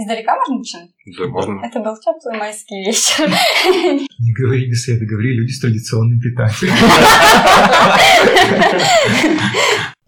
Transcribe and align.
Издалека 0.00 0.34
можно 0.36 0.56
начинать? 0.58 0.90
Да, 1.18 1.26
можно. 1.26 1.60
Это 1.62 1.80
был 1.80 1.94
теплый 1.98 2.38
майский 2.38 2.82
вечер. 2.86 3.28
Не 4.18 4.32
говори 4.32 4.66
беседы, 4.66 5.04
говори 5.04 5.34
люди 5.34 5.52
с 5.52 5.60
традиционным 5.60 6.18
питанием. 6.20 6.74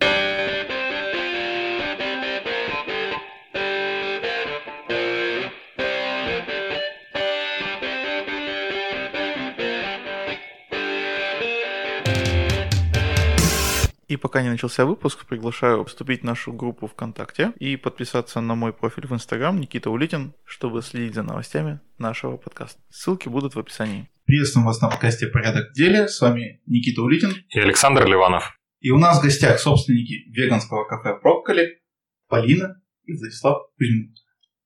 пока 14.32 14.42
не 14.42 14.48
начался 14.48 14.86
выпуск, 14.86 15.26
приглашаю 15.26 15.84
вступить 15.84 16.22
в 16.22 16.24
нашу 16.24 16.54
группу 16.54 16.86
ВКонтакте 16.86 17.52
и 17.58 17.76
подписаться 17.76 18.40
на 18.40 18.54
мой 18.54 18.72
профиль 18.72 19.06
в 19.06 19.12
Инстаграм 19.12 19.60
Никита 19.60 19.90
Улитин, 19.90 20.32
чтобы 20.46 20.80
следить 20.80 21.12
за 21.12 21.22
новостями 21.22 21.80
нашего 21.98 22.38
подкаста. 22.38 22.80
Ссылки 22.88 23.28
будут 23.28 23.54
в 23.54 23.58
описании. 23.58 24.08
Приветствуем 24.24 24.64
вас 24.64 24.80
на 24.80 24.88
подкасте 24.88 25.26
«Порядок 25.26 25.68
в 25.68 25.74
деле». 25.74 26.08
С 26.08 26.18
вами 26.22 26.62
Никита 26.64 27.02
Улитин. 27.02 27.34
И 27.50 27.60
Александр 27.60 28.06
Ливанов. 28.06 28.58
И 28.80 28.88
у 28.90 28.96
нас 28.96 29.20
в 29.20 29.22
гостях 29.22 29.58
собственники 29.58 30.30
веганского 30.30 30.86
кафе 30.88 31.20
«Брокколи» 31.22 31.82
Полина 32.28 32.80
и 33.04 33.12
Владислав 33.12 33.58
Кузьмин. 33.76 34.14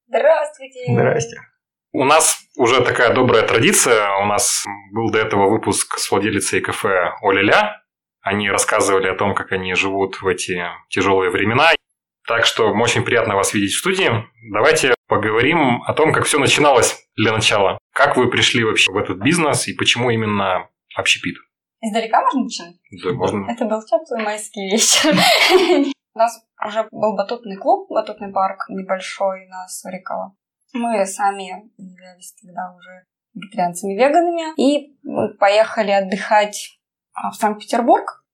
Здравствуйте! 0.06 0.84
Здрасте. 0.92 1.40
У 1.90 2.04
нас 2.04 2.38
уже 2.56 2.84
такая 2.84 3.12
добрая 3.12 3.44
традиция. 3.44 4.16
У 4.22 4.26
нас 4.26 4.64
был 4.92 5.10
до 5.10 5.18
этого 5.18 5.50
выпуск 5.50 5.98
с 5.98 6.08
владелицей 6.08 6.60
кафе 6.60 7.14
Оля-ля. 7.20 7.82
Они 8.26 8.50
рассказывали 8.50 9.06
о 9.06 9.14
том, 9.14 9.36
как 9.36 9.52
они 9.52 9.72
живут 9.74 10.20
в 10.20 10.26
эти 10.26 10.60
тяжелые 10.88 11.30
времена. 11.30 11.70
Так 12.26 12.44
что 12.44 12.72
очень 12.72 13.04
приятно 13.04 13.36
вас 13.36 13.54
видеть 13.54 13.70
в 13.70 13.78
студии. 13.78 14.10
Давайте 14.52 14.96
поговорим 15.06 15.84
о 15.84 15.94
том, 15.94 16.12
как 16.12 16.24
все 16.24 16.40
начиналось 16.40 17.06
для 17.14 17.30
начала. 17.30 17.78
Как 17.94 18.16
вы 18.16 18.28
пришли 18.28 18.64
вообще 18.64 18.90
в 18.90 18.96
этот 18.96 19.18
бизнес 19.18 19.68
и 19.68 19.74
почему 19.74 20.10
именно 20.10 20.68
общепит? 20.96 21.36
Издалека 21.80 22.20
можно 22.22 22.42
начинать? 22.42 22.74
Да, 23.04 23.12
можно. 23.12 23.48
Это 23.48 23.64
был 23.64 23.80
теплый 23.82 24.24
майский 24.24 24.72
вечер. 24.72 25.14
У 26.14 26.18
нас 26.18 26.44
уже 26.66 26.88
был 26.90 27.14
батутный 27.14 27.56
клуб, 27.56 27.88
батутный 27.88 28.32
парк 28.32 28.64
небольшой 28.70 29.46
на 29.46 29.68
Сурикова. 29.68 30.34
Мы 30.72 31.06
сами 31.06 31.70
являлись 31.76 32.34
тогда 32.42 32.74
уже 32.76 33.04
вегетарианцами-веганами. 33.34 34.60
И 34.60 34.98
поехали 35.38 35.92
отдыхать 35.92 36.80
в 37.14 37.34
Санкт-Петербург. 37.34 38.24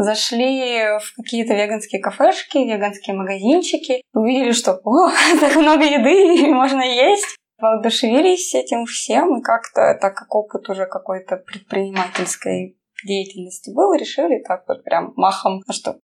Зашли 0.00 0.96
в 1.00 1.16
какие-то 1.16 1.54
веганские 1.54 2.00
кафешки, 2.00 2.58
веганские 2.58 3.16
магазинчики. 3.16 4.00
Увидели, 4.14 4.52
что 4.52 4.80
о, 4.84 5.10
так 5.40 5.56
много 5.56 5.82
еды, 5.82 6.46
можно 6.54 6.82
есть. 6.82 7.36
Воодушевились 7.58 8.54
этим 8.54 8.84
всем, 8.86 9.38
и 9.38 9.42
как-то, 9.42 9.98
так 10.00 10.14
как 10.14 10.32
опыт 10.32 10.68
уже 10.68 10.86
какой-то 10.86 11.36
предпринимательской 11.38 12.78
деятельности 13.04 13.70
был, 13.74 13.92
решили 13.92 14.40
так 14.46 14.62
вот 14.68 14.84
прям 14.84 15.14
махом, 15.16 15.62
а 15.66 15.72
что, 15.72 15.96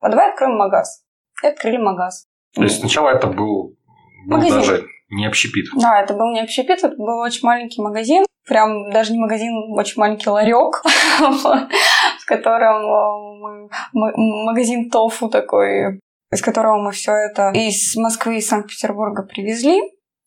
а 0.00 0.10
давай 0.10 0.30
откроем 0.30 0.58
магаз. 0.58 1.02
И 1.42 1.46
открыли 1.46 1.78
магаз. 1.78 2.26
То 2.54 2.64
есть 2.64 2.80
сначала 2.80 3.08
это 3.08 3.28
был, 3.28 3.76
был 4.26 4.36
Магазин. 4.36 4.60
даже 4.60 4.86
не 5.08 5.26
общепит. 5.26 5.66
Да, 5.74 6.02
это 6.02 6.12
был 6.12 6.30
не 6.32 6.40
общепит, 6.40 6.84
это 6.84 6.94
был 6.96 7.20
очень 7.20 7.46
маленький 7.46 7.80
магазин. 7.80 8.26
Прям 8.46 8.90
даже 8.90 9.12
не 9.12 9.18
магазин, 9.18 9.72
очень 9.72 10.00
маленький 10.00 10.30
ларек, 10.30 10.82
котором 12.28 12.82
мы... 13.40 13.68
Магазин 13.92 14.90
тофу 14.90 15.28
такой, 15.28 16.00
из 16.30 16.42
которого 16.42 16.78
мы 16.78 16.92
все 16.92 17.12
это 17.12 17.50
из 17.54 17.96
Москвы 17.96 18.38
и 18.38 18.42
Санкт-Петербурга 18.42 19.22
привезли. 19.22 19.80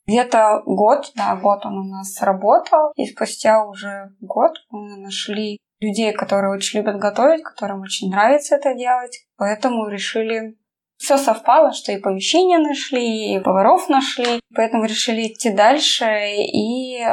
Где-то 0.07 0.63
год, 0.65 1.11
да, 1.15 1.35
год 1.35 1.65
он 1.65 1.77
у 1.77 1.83
нас 1.83 2.21
работал. 2.21 2.91
И 2.95 3.05
спустя 3.05 3.63
уже 3.65 4.09
год 4.19 4.53
мы 4.71 4.97
нашли 4.97 5.57
людей, 5.79 6.11
которые 6.11 6.53
очень 6.53 6.79
любят 6.79 6.97
готовить, 6.97 7.43
которым 7.43 7.81
очень 7.81 8.09
нравится 8.09 8.55
это 8.55 8.73
делать. 8.73 9.25
Поэтому 9.37 9.87
решили 9.87 10.57
все 10.97 11.17
совпало, 11.17 11.71
что 11.71 11.91
и 11.91 11.97
помещение 11.97 12.59
нашли, 12.59 13.35
и 13.35 13.39
поваров 13.39 13.89
нашли. 13.89 14.39
Поэтому 14.55 14.85
решили 14.85 15.27
идти 15.27 15.51
дальше 15.51 16.05
и 16.35 17.03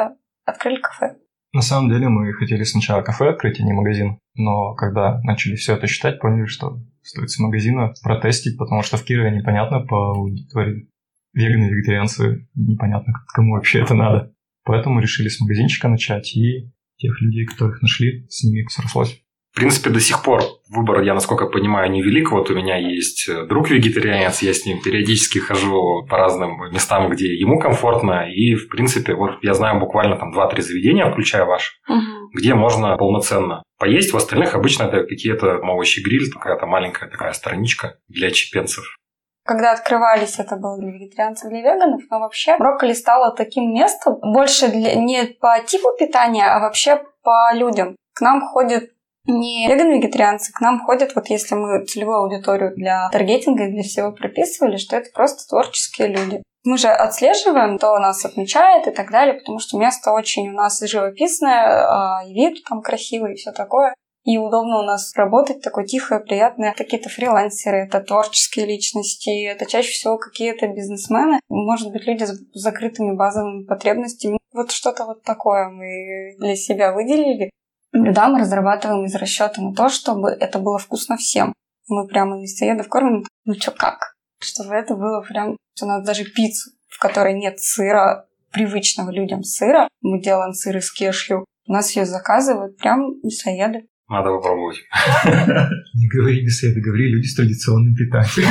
открыли 0.45 0.81
кафе. 0.81 1.17
На 1.51 1.61
самом 1.61 1.89
деле 1.89 2.09
мы 2.09 2.31
хотели 2.33 2.63
сначала 2.63 3.01
кафе 3.01 3.29
открыть, 3.29 3.59
а 3.59 3.63
не 3.63 3.73
магазин. 3.73 4.19
Но 4.35 4.75
когда 4.75 5.19
начали 5.23 5.55
все 5.55 5.75
это 5.75 5.87
считать, 5.87 6.19
поняли, 6.19 6.45
что 6.45 6.79
стоит 7.01 7.29
с 7.31 7.39
магазина 7.39 7.93
протестить, 8.03 8.57
потому 8.57 8.83
что 8.83 8.97
в 8.97 9.03
Кирове 9.03 9.31
непонятно 9.31 9.79
по 9.79 10.11
аудитории. 10.11 10.89
Веганы, 11.33 11.65
вегетарианцы, 11.65 12.47
непонятно, 12.55 13.13
кому 13.33 13.53
вообще 13.53 13.81
это 13.81 13.93
надо. 13.93 14.33
Поэтому 14.63 14.99
решили 14.99 15.27
с 15.27 15.39
магазинчика 15.39 15.87
начать, 15.87 16.35
и 16.35 16.71
тех 16.97 17.21
людей, 17.21 17.45
которых 17.45 17.81
нашли, 17.81 18.27
с 18.29 18.43
ними 18.43 18.67
срослось. 18.69 19.21
В 19.59 19.61
принципе, 19.61 19.89
до 19.89 19.99
сих 19.99 20.23
пор 20.23 20.41
выбор, 20.69 21.01
я 21.01 21.13
насколько 21.13 21.45
понимаю, 21.45 21.91
невелик. 21.91 22.31
Вот 22.31 22.49
у 22.49 22.55
меня 22.55 22.77
есть 22.77 23.27
э, 23.27 23.45
друг 23.45 23.69
вегетарианец, 23.69 24.41
я 24.41 24.53
с 24.53 24.65
ним 24.65 24.81
периодически 24.81 25.39
хожу 25.39 26.05
по 26.09 26.15
разным 26.15 26.71
местам, 26.71 27.09
где 27.09 27.37
ему 27.37 27.59
комфортно. 27.59 28.31
И, 28.31 28.55
в 28.55 28.69
принципе, 28.69 29.15
вот 29.15 29.31
я 29.41 29.53
знаю 29.53 29.81
буквально 29.81 30.15
там 30.15 30.33
2-3 30.33 30.61
заведения, 30.61 31.11
включая 31.11 31.43
ваш, 31.43 31.81
где 32.33 32.53
можно 32.53 32.95
полноценно 32.95 33.61
поесть. 33.77 34.13
В 34.13 34.15
остальных 34.15 34.55
обычно 34.55 34.83
это 34.83 35.03
какие-то 35.03 35.57
овощи-гриль, 35.57 36.31
какая-то 36.31 36.65
маленькая 36.65 37.09
такая 37.09 37.33
страничка 37.33 37.97
для 38.07 38.31
чепенцев. 38.31 38.85
Когда 39.45 39.73
открывались, 39.73 40.39
это 40.39 40.55
было 40.55 40.79
для 40.79 40.91
вегетарианцев, 40.91 41.49
для 41.49 41.59
веганов, 41.59 41.99
но 42.09 42.19
вообще 42.21 42.55
брокколи 42.57 42.93
стало 42.93 43.35
таким 43.35 43.73
местом 43.73 44.19
больше 44.21 44.69
для, 44.69 44.95
не 44.95 45.25
по 45.25 45.59
типу 45.67 45.89
питания, 45.99 46.45
а 46.45 46.61
вообще 46.61 47.01
по 47.23 47.53
людям. 47.53 47.97
К 48.13 48.21
нам 48.21 48.39
ходят 48.39 48.85
не 49.25 49.67
веганы-вегетарианцы, 49.67 50.51
к 50.53 50.61
нам 50.61 50.79
ходят, 50.79 51.15
вот 51.15 51.27
если 51.27 51.55
мы 51.55 51.85
целевую 51.85 52.17
аудиторию 52.17 52.73
для 52.75 53.09
таргетинга 53.09 53.65
и 53.65 53.71
для 53.71 53.83
всего 53.83 54.11
прописывали, 54.11 54.77
что 54.77 54.97
это 54.97 55.09
просто 55.13 55.47
творческие 55.47 56.07
люди. 56.07 56.43
Мы 56.63 56.77
же 56.77 56.89
отслеживаем, 56.89 57.77
кто 57.77 57.97
нас 57.99 58.25
отмечает 58.25 58.87
и 58.87 58.91
так 58.91 59.11
далее, 59.11 59.35
потому 59.35 59.59
что 59.59 59.77
место 59.77 60.11
очень 60.11 60.49
у 60.49 60.53
нас 60.53 60.81
живописное, 60.81 62.19
а, 62.19 62.23
и 62.27 62.33
вид 62.33 62.63
там 62.67 62.81
красивый 62.81 63.33
и 63.33 63.35
все 63.37 63.51
такое. 63.51 63.93
И 64.25 64.37
удобно 64.37 64.79
у 64.79 64.83
нас 64.83 65.15
работать, 65.15 65.61
такое 65.61 65.85
тихое, 65.85 66.19
приятное. 66.19 66.73
Какие-то 66.77 67.09
фрилансеры, 67.09 67.87
это 67.87 68.01
творческие 68.01 68.65
личности, 68.65 69.45
это 69.45 69.65
чаще 69.65 69.91
всего 69.91 70.17
какие-то 70.17 70.67
бизнесмены. 70.67 71.39
Может 71.47 71.91
быть, 71.91 72.05
люди 72.05 72.25
с 72.25 72.39
закрытыми 72.53 73.15
базовыми 73.15 73.63
потребностями. 73.63 74.37
Вот 74.53 74.71
что-то 74.71 75.05
вот 75.05 75.23
такое 75.23 75.69
мы 75.69 76.35
для 76.37 76.55
себя 76.55 76.91
выделили. 76.91 77.49
Блюда 77.91 78.27
мы 78.27 78.39
разрабатываем 78.39 79.05
из 79.05 79.15
расчета 79.15 79.61
на 79.61 79.73
то, 79.73 79.89
чтобы 79.89 80.29
это 80.29 80.59
было 80.59 80.77
вкусно 80.77 81.17
всем. 81.17 81.53
Мы 81.87 82.07
прямо 82.07 82.39
мясоедов 82.39 82.87
кормим, 82.87 83.25
ну 83.45 83.55
чё 83.55 83.71
как? 83.71 84.13
Чтобы 84.39 84.75
это 84.75 84.95
было 84.95 85.21
прям... 85.21 85.57
У 85.81 85.85
нас 85.85 86.05
даже 86.05 86.25
пиццу, 86.25 86.71
в 86.87 86.99
которой 86.99 87.33
нет 87.33 87.59
сыра, 87.59 88.27
привычного 88.51 89.11
людям 89.11 89.43
сыра. 89.43 89.87
Мы 90.01 90.21
делаем 90.21 90.53
сыр 90.53 90.77
из 90.77 90.91
кешью. 90.91 91.45
У 91.67 91.73
нас 91.73 91.95
ее 91.95 92.05
заказывают 92.05 92.77
прям 92.77 93.19
мясоеды. 93.23 93.87
Надо 94.07 94.29
попробовать. 94.31 94.77
Не 95.93 96.07
говори 96.07 96.43
беседы, 96.43 96.81
говори 96.81 97.09
люди 97.09 97.27
с 97.27 97.35
традиционным 97.35 97.95
питанием. 97.95 98.49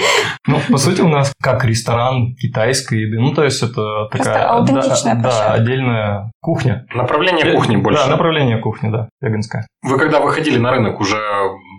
Ну, 0.46 0.58
по 0.70 0.78
сути, 0.78 1.02
у 1.02 1.08
нас 1.08 1.32
как 1.42 1.64
ресторан 1.64 2.34
китайской 2.34 3.02
еды. 3.02 3.20
Ну, 3.20 3.34
то 3.34 3.44
есть 3.44 3.62
это 3.62 4.06
Просто 4.10 4.18
такая... 4.18 4.48
аутентичная 4.48 5.14
да, 5.16 5.22
да, 5.22 5.52
отдельная 5.52 6.32
кухня. 6.40 6.86
Направление 6.94 7.54
кухни 7.54 7.76
больше. 7.76 8.04
Да, 8.04 8.10
направление 8.10 8.58
кухни, 8.58 8.90
да, 8.90 9.08
веганская. 9.20 9.66
Вы 9.82 9.98
когда 9.98 10.20
выходили 10.20 10.58
на 10.58 10.70
рынок, 10.70 10.98
уже 11.00 11.20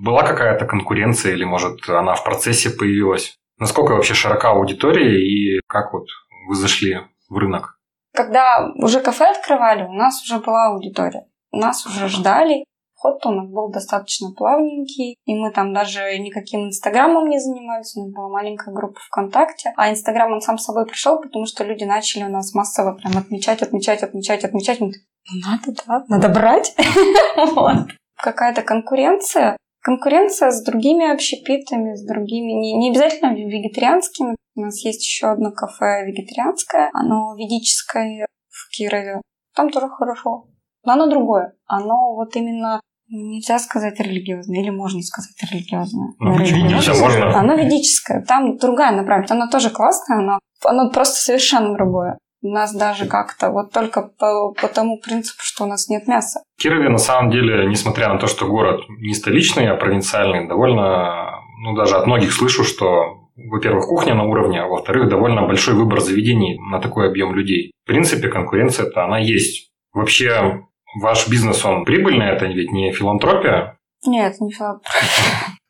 была 0.04 0.24
какая-то 0.24 0.66
конкуренция 0.66 1.34
или, 1.34 1.44
может, 1.44 1.90
она 1.90 2.14
в 2.14 2.24
процессе 2.24 2.70
появилась? 2.70 3.36
Насколько 3.60 3.94
вообще 3.94 4.14
широка 4.14 4.50
аудитория 4.50 5.20
и 5.20 5.60
как 5.68 5.94
вот 5.94 6.06
вы 6.48 6.56
зашли 6.56 7.00
в 7.30 7.38
рынок? 7.38 7.78
Когда 8.14 8.72
уже 8.76 9.00
кафе 9.00 9.32
открывали, 9.32 9.84
у 9.84 9.94
нас 9.94 10.22
уже 10.24 10.40
была 10.40 10.68
аудитория. 10.68 11.26
Нас 11.52 11.86
уже 11.86 12.08
ждали. 12.10 12.64
Вход 13.02 13.26
у 13.26 13.32
нас 13.32 13.48
был 13.48 13.72
достаточно 13.72 14.32
плавненький, 14.32 15.18
и 15.26 15.34
мы 15.34 15.52
там 15.52 15.74
даже 15.74 16.20
никаким 16.20 16.68
инстаграмом 16.68 17.30
не 17.30 17.40
занимались, 17.40 17.96
у 17.96 18.02
нас 18.02 18.14
была 18.14 18.30
маленькая 18.30 18.76
группа 18.76 19.00
ВКонтакте, 19.08 19.74
а 19.76 19.90
инстаграм 19.90 20.32
он 20.32 20.40
сам 20.40 20.60
собой 20.60 20.86
пришел, 20.86 21.20
потому 21.20 21.48
что 21.48 21.64
люди 21.64 21.84
начали 21.84 22.26
у 22.26 22.30
нас 22.30 22.54
массово 22.54 22.94
прям 22.94 23.18
отмечать, 23.18 23.64
отмечать, 23.64 24.04
отмечать, 24.04 24.44
отмечать. 24.44 24.82
Мы 24.82 24.92
ну 25.32 25.42
надо, 25.44 25.82
да, 25.88 26.06
надо 26.10 26.30
брать. 26.30 26.76
Какая-то 28.18 28.62
конкуренция, 28.62 29.58
конкуренция 29.82 30.52
с 30.52 30.64
другими 30.64 31.12
общепитами, 31.12 31.96
с 31.96 32.06
другими, 32.06 32.52
не, 32.52 32.78
не 32.78 32.92
обязательно 32.92 33.34
вегетарианскими. 33.34 34.36
У 34.54 34.62
нас 34.62 34.78
есть 34.86 35.04
еще 35.04 35.26
одно 35.26 35.52
кафе 35.52 36.06
вегетарианское, 36.06 36.92
оно 36.94 37.36
ведическое 37.36 38.28
в 38.48 38.70
Кирове. 38.70 39.22
Там 39.56 39.72
тоже 39.72 39.90
хорошо. 39.90 40.46
Но 40.84 40.94
оно 40.94 41.08
другое. 41.08 41.56
Оно 41.66 42.14
вот 42.16 42.36
именно 42.36 42.80
Нельзя 43.14 43.60
сказать 43.60 44.00
религиозное, 44.00 44.62
или 44.62 44.70
можно 44.70 45.02
сказать 45.02 45.36
религиозное. 45.52 46.14
Ну, 46.18 46.38
религиозное. 46.38 46.98
можно. 46.98 47.38
Оно 47.38 47.56
ведическое, 47.56 48.24
там 48.26 48.58
другая 48.58 48.96
направленность, 48.96 49.32
оно 49.32 49.48
тоже 49.50 49.70
классное, 49.70 50.22
но 50.22 50.40
оно 50.64 50.90
просто 50.90 51.16
совершенно 51.16 51.74
другое. 51.74 52.18
У 52.42 52.48
нас 52.48 52.74
даже 52.74 53.06
как-то 53.06 53.52
вот 53.52 53.72
только 53.72 54.02
по, 54.02 54.54
по 54.54 54.68
тому 54.68 54.98
принципу, 55.00 55.42
что 55.44 55.66
у 55.66 55.68
нас 55.68 55.90
нет 55.90 56.08
мяса. 56.08 56.40
В 56.58 56.62
Кирове, 56.62 56.90
на 56.90 56.98
самом 56.98 57.32
деле, 57.32 57.68
несмотря 57.68 58.08
на 58.08 58.18
то, 58.18 58.28
что 58.28 58.48
город 58.48 58.82
не 58.88 59.14
столичный, 59.14 59.70
а 59.70 59.76
провинциальный, 59.76 60.48
довольно, 60.48 61.34
ну, 61.62 61.76
даже 61.76 61.98
от 61.98 62.08
многих 62.08 62.32
слышу, 62.32 62.64
что, 62.64 63.28
во-первых, 63.36 63.88
кухня 63.88 64.16
на 64.16 64.24
уровне, 64.24 64.62
а 64.62 64.68
во-вторых, 64.68 65.10
довольно 65.10 65.46
большой 65.46 65.76
выбор 65.76 66.00
заведений 66.00 66.58
на 66.72 66.80
такой 66.80 67.10
объем 67.10 67.36
людей. 67.36 67.74
В 67.84 67.88
принципе, 67.88 68.30
конкуренция-то 68.30 69.04
она 69.04 69.20
есть. 69.20 69.70
Вообще, 69.94 70.64
ваш 71.00 71.30
бизнес, 71.30 71.64
он 71.66 71.86
прибыльный, 71.86 72.28
это 72.28 72.46
ведь 72.46 72.72
не 72.72 72.92
филантропия. 72.92 73.78
Нет, 74.06 74.40
не 74.40 74.52
филантропия. 74.52 75.00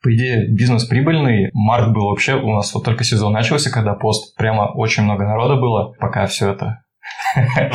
По 0.02 0.12
идее, 0.12 0.48
бизнес 0.48 0.84
прибыльный. 0.84 1.50
Март 1.52 1.92
был 1.92 2.08
вообще, 2.08 2.34
у 2.34 2.50
нас 2.54 2.74
вот 2.74 2.84
только 2.84 3.04
сезон 3.04 3.32
начался, 3.32 3.70
когда 3.70 3.94
пост, 3.94 4.36
прямо 4.36 4.72
очень 4.74 5.04
много 5.04 5.24
народа 5.24 5.56
было, 5.56 5.94
пока 6.00 6.26
все 6.26 6.52
это... 6.52 6.82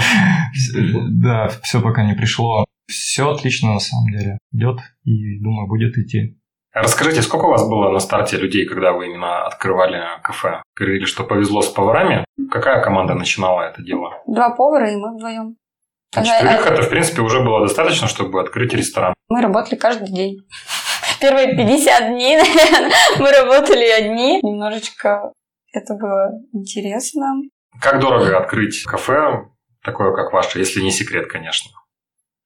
Да, 1.22 1.48
все 1.64 1.82
пока 1.82 2.04
не 2.04 2.14
пришло. 2.14 2.66
Все 2.88 3.30
отлично 3.30 3.74
на 3.74 3.80
самом 3.80 4.12
деле. 4.12 4.38
Идет 4.52 4.80
и, 5.04 5.40
думаю, 5.40 5.68
будет 5.68 5.98
идти. 5.98 6.38
Расскажите, 6.74 7.22
сколько 7.22 7.46
у 7.46 7.50
вас 7.50 7.68
было 7.68 7.90
на 7.92 8.00
старте 8.00 8.38
людей, 8.38 8.66
когда 8.66 8.94
вы 8.94 9.08
именно 9.08 9.46
открывали 9.46 10.00
кафе? 10.22 10.62
Говорили, 10.76 11.06
что 11.06 11.24
повезло 11.24 11.62
с 11.62 11.70
поварами. 11.70 12.24
Какая 12.52 12.82
команда 12.84 13.16
начинала 13.16 13.62
это 13.64 13.82
дело? 13.82 14.22
Два 14.28 14.52
повара, 14.52 14.92
и 14.92 14.96
мы 14.96 15.16
вдвоем. 15.16 15.56
А 16.16 16.24
четырех 16.24 16.66
это, 16.66 16.82
в 16.82 16.90
принципе, 16.90 17.22
уже 17.22 17.44
было 17.44 17.62
достаточно, 17.62 18.08
чтобы 18.08 18.42
открыть 18.42 18.74
ресторан. 18.74 19.14
Мы 19.30 19.42
работали 19.42 19.76
каждый 19.78 20.10
день. 20.10 20.38
Первые 21.20 21.56
50 21.56 22.10
дней, 22.10 22.38
наверное, 22.38 22.92
мы 23.20 23.32
работали 23.32 23.86
одни. 23.86 24.40
Немножечко 24.42 25.34
это 25.74 25.94
было 25.96 26.32
интересно. 26.54 27.34
Как 27.82 28.00
дорого 28.00 28.38
открыть 28.38 28.84
кафе, 28.84 29.46
такое 29.84 30.14
как 30.16 30.34
ваше, 30.34 30.60
если 30.60 30.82
не 30.82 30.92
секрет, 30.92 31.30
конечно? 31.30 31.72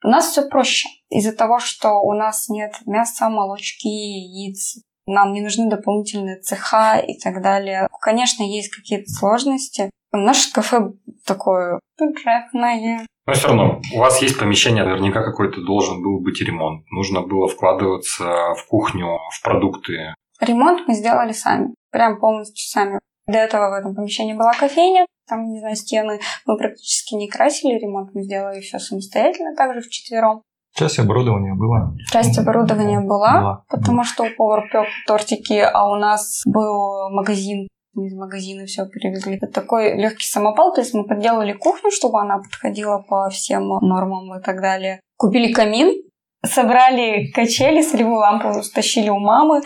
У 0.03 0.07
нас 0.07 0.31
все 0.31 0.47
проще. 0.47 0.89
Из-за 1.09 1.31
того, 1.31 1.59
что 1.59 1.99
у 2.01 2.13
нас 2.13 2.49
нет 2.49 2.73
мяса, 2.85 3.29
молочки, 3.29 3.87
яиц, 3.87 4.79
нам 5.05 5.33
не 5.33 5.41
нужны 5.41 5.69
дополнительные 5.69 6.39
цеха 6.39 6.97
и 6.97 7.19
так 7.19 7.41
далее. 7.41 7.87
Конечно, 8.01 8.43
есть 8.43 8.73
какие-то 8.75 9.11
сложности. 9.11 9.89
Наше 10.11 10.51
кафе 10.51 10.91
такое 11.25 11.79
бюджетное. 11.99 13.05
Но 13.27 13.33
все 13.33 13.47
равно, 13.47 13.79
у 13.93 13.99
вас 13.99 14.21
есть 14.21 14.39
помещение, 14.39 14.83
наверняка 14.83 15.23
какой-то 15.23 15.61
должен 15.61 16.01
был 16.01 16.19
быть 16.21 16.41
ремонт. 16.41 16.85
Нужно 16.91 17.21
было 17.21 17.47
вкладываться 17.47 18.23
в 18.55 18.65
кухню, 18.67 19.17
в 19.31 19.43
продукты. 19.43 20.13
Ремонт 20.39 20.87
мы 20.87 20.95
сделали 20.95 21.31
сами. 21.31 21.73
Прям 21.91 22.19
полностью 22.19 22.67
сами. 22.67 22.99
До 23.27 23.37
этого 23.37 23.69
в 23.69 23.73
этом 23.79 23.95
помещении 23.95 24.33
была 24.33 24.53
кофейня. 24.53 25.05
Там, 25.29 25.47
не 25.47 25.59
знаю, 25.59 25.75
стены 25.75 26.19
мы 26.45 26.57
практически 26.57 27.13
не 27.15 27.29
красили. 27.29 27.77
Ремонт 27.79 28.09
мы 28.15 28.23
сделали 28.23 28.59
все 28.59 28.79
самостоятельно, 28.79 29.55
также 29.55 29.81
вчетвером. 29.81 30.41
Часть 30.73 30.99
оборудования 30.99 31.53
была. 31.53 31.93
Часть 32.11 32.37
оборудования 32.39 33.01
была, 33.01 33.39
Была. 33.39 33.63
потому 33.69 34.03
что 34.03 34.23
у 34.23 34.29
повар 34.35 34.69
пек 34.71 34.87
тортики, 35.05 35.59
а 35.59 35.89
у 35.89 35.95
нас 35.95 36.41
был 36.45 37.09
магазин. 37.11 37.67
Из 37.95 38.13
магазина 38.13 38.65
все 38.65 38.85
привезли. 38.85 39.35
Это 39.35 39.47
такой 39.47 39.95
легкий 39.95 40.25
самопал, 40.25 40.73
то 40.73 40.79
есть 40.79 40.93
мы 40.93 41.05
подделали 41.05 41.51
кухню, 41.51 41.91
чтобы 41.91 42.21
она 42.21 42.37
подходила 42.37 42.99
по 42.99 43.29
всем 43.29 43.67
нормам 43.67 44.39
и 44.39 44.41
так 44.41 44.61
далее. 44.61 45.01
Купили 45.17 45.51
камин, 45.51 46.01
собрали 46.45 47.27
качели, 47.31 47.81
солевую 47.81 48.19
лампу 48.19 48.63
стащили 48.63 49.09
у 49.09 49.19
мамы 49.19 49.61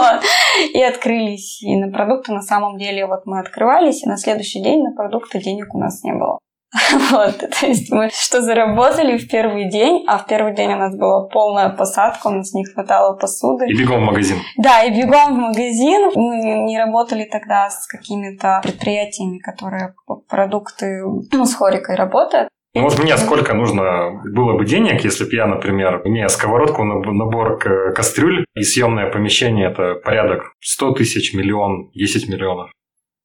и 0.74 0.82
открылись. 0.82 1.62
И 1.62 1.76
на 1.76 1.92
продукты 1.92 2.32
на 2.32 2.42
самом 2.42 2.78
деле 2.78 3.06
вот 3.06 3.26
мы 3.26 3.40
открывались, 3.40 4.04
и 4.04 4.08
на 4.08 4.16
следующий 4.16 4.62
день 4.62 4.82
на 4.82 4.92
продукты 4.92 5.38
денег 5.38 5.74
у 5.74 5.78
нас 5.78 6.02
не 6.02 6.12
было. 6.12 6.38
Вот, 7.10 7.38
то 7.38 7.66
есть 7.66 7.90
мы 7.90 8.10
что 8.10 8.42
заработали 8.42 9.18
в 9.18 9.28
первый 9.28 9.68
день, 9.68 10.04
а 10.06 10.18
в 10.18 10.26
первый 10.26 10.54
день 10.54 10.72
у 10.72 10.76
нас 10.76 10.96
была 10.96 11.26
полная 11.28 11.70
посадка, 11.70 12.28
у 12.28 12.30
нас 12.30 12.52
не 12.52 12.64
хватало 12.64 13.16
посуды. 13.16 13.66
И 13.68 13.76
бегом 13.76 14.02
в 14.02 14.06
магазин. 14.06 14.38
Да, 14.56 14.84
и 14.84 14.90
бегом 14.90 15.34
в 15.34 15.38
магазин. 15.38 16.10
Мы 16.14 16.64
не 16.66 16.78
работали 16.78 17.24
тогда 17.24 17.68
с 17.70 17.86
какими-то 17.86 18.60
предприятиями, 18.62 19.38
которые 19.38 19.94
продукты, 20.28 21.02
ну, 21.32 21.44
с 21.44 21.54
хорикой 21.54 21.96
работают. 21.96 22.48
Ну 22.72 22.82
вот 22.82 22.96
мне 23.00 23.16
сколько 23.16 23.52
нужно 23.52 24.22
было 24.32 24.56
бы 24.56 24.64
денег, 24.64 25.02
если 25.02 25.24
бы 25.24 25.34
я, 25.34 25.46
например, 25.46 26.02
имея 26.04 26.28
сковородку, 26.28 26.84
наб- 26.84 27.10
набор 27.10 27.58
кастрюль 27.92 28.44
и 28.54 28.62
съемное 28.62 29.10
помещение, 29.10 29.70
это 29.70 29.96
порядок 29.96 30.52
100 30.60 30.92
тысяч, 30.92 31.34
миллион, 31.34 31.90
10 31.94 32.28
миллионов. 32.28 32.70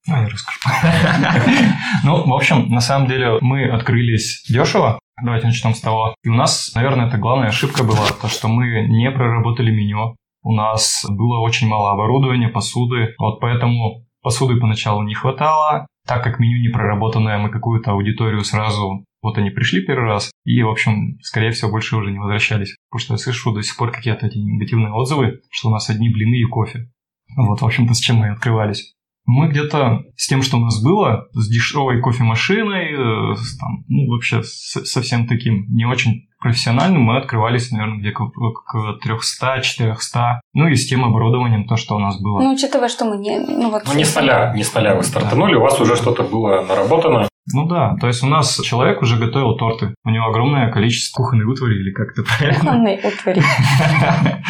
Ну, 0.06 0.16
я 0.16 0.28
расскажу. 0.28 0.60
Ну, 2.04 2.24
в 2.24 2.34
общем, 2.34 2.68
на 2.68 2.80
самом 2.80 3.08
деле 3.08 3.38
мы 3.40 3.64
открылись 3.68 4.44
дешево. 4.48 4.98
Давайте 5.22 5.46
начнем 5.46 5.74
с 5.74 5.80
того. 5.80 6.14
И 6.22 6.28
у 6.28 6.34
нас, 6.34 6.72
наверное, 6.74 7.08
это 7.08 7.16
главная 7.18 7.48
ошибка 7.48 7.82
была, 7.82 8.06
то, 8.20 8.28
что 8.28 8.48
мы 8.48 8.86
не 8.88 9.10
проработали 9.10 9.70
меню. 9.70 10.14
У 10.42 10.52
нас 10.52 11.04
было 11.08 11.40
очень 11.40 11.66
мало 11.66 11.92
оборудования, 11.92 12.48
посуды. 12.48 13.14
Вот 13.18 13.40
поэтому 13.40 14.06
посуды 14.22 14.60
поначалу 14.60 15.02
не 15.02 15.14
хватало. 15.14 15.86
Так 16.06 16.22
как 16.22 16.38
меню 16.38 16.60
не 16.60 16.68
проработанное, 16.68 17.38
мы 17.38 17.50
какую-то 17.50 17.92
аудиторию 17.92 18.44
сразу... 18.44 19.04
Вот 19.22 19.38
они 19.38 19.50
пришли 19.50 19.84
первый 19.84 20.06
раз, 20.06 20.30
и, 20.44 20.62
в 20.62 20.68
общем, 20.68 21.18
скорее 21.20 21.50
всего, 21.50 21.72
больше 21.72 21.96
уже 21.96 22.12
не 22.12 22.18
возвращались. 22.18 22.76
Потому 22.88 23.00
что 23.00 23.14
я 23.14 23.18
слышу 23.18 23.52
до 23.52 23.62
сих 23.62 23.76
пор 23.76 23.90
какие-то 23.90 24.26
эти 24.26 24.38
негативные 24.38 24.92
отзывы, 24.92 25.40
что 25.50 25.68
у 25.68 25.72
нас 25.72 25.90
одни 25.90 26.10
блины 26.10 26.36
и 26.36 26.44
кофе. 26.44 26.90
Вот, 27.36 27.60
в 27.60 27.64
общем-то, 27.66 27.94
с 27.94 27.98
чем 27.98 28.16
мы 28.16 28.28
открывались. 28.28 28.95
Мы 29.26 29.48
где-то 29.48 30.02
с 30.16 30.28
тем, 30.28 30.42
что 30.42 30.56
у 30.56 30.60
нас 30.60 30.80
было, 30.82 31.26
с 31.32 31.48
дешевой 31.48 32.00
кофемашиной, 32.00 33.32
э, 33.32 33.34
с 33.36 33.58
там, 33.58 33.84
ну, 33.88 34.08
вообще 34.12 34.42
с- 34.44 34.84
совсем 34.84 35.26
таким 35.26 35.66
не 35.68 35.84
очень 35.84 36.28
профессиональным, 36.38 37.02
мы 37.02 37.18
открывались, 37.18 37.72
наверное, 37.72 37.98
где 37.98 38.12
к, 38.12 38.20
к 38.20 38.98
300-400. 39.04 40.40
Ну 40.54 40.68
и 40.68 40.76
с 40.76 40.86
тем 40.86 41.04
оборудованием, 41.04 41.66
то, 41.66 41.76
что 41.76 41.96
у 41.96 41.98
нас 41.98 42.20
было. 42.20 42.40
Ну, 42.40 42.52
учитывая, 42.52 42.88
что 42.88 43.04
мы 43.04 43.16
не... 43.18 43.38
Ну, 43.38 43.70
вот 43.70 43.82
Ну 43.86 43.94
не 43.94 44.04
с 44.04 44.14
нуля, 44.14 44.52
не 44.54 44.62
с 44.62 44.72
нуля 44.74 44.94
вы 44.94 45.02
стартанули, 45.02 45.54
у 45.56 45.60
вас 45.60 45.80
уже 45.80 45.96
что-то 45.96 46.22
было 46.22 46.62
наработано. 46.62 47.28
Ну 47.52 47.66
да, 47.66 47.96
то 48.00 48.08
есть 48.08 48.22
у 48.24 48.26
нас 48.26 48.60
человек 48.60 49.02
уже 49.02 49.16
готовил 49.16 49.56
торты. 49.56 49.94
У 50.04 50.10
него 50.10 50.26
огромное 50.26 50.70
количество 50.72 51.22
кухонной 51.22 51.46
утвари, 51.46 51.74
или 51.76 51.92
как 51.92 52.10
это 52.12 52.22
правильно 52.24 52.58
Кухонной 52.60 53.00
утвари. 53.02 53.42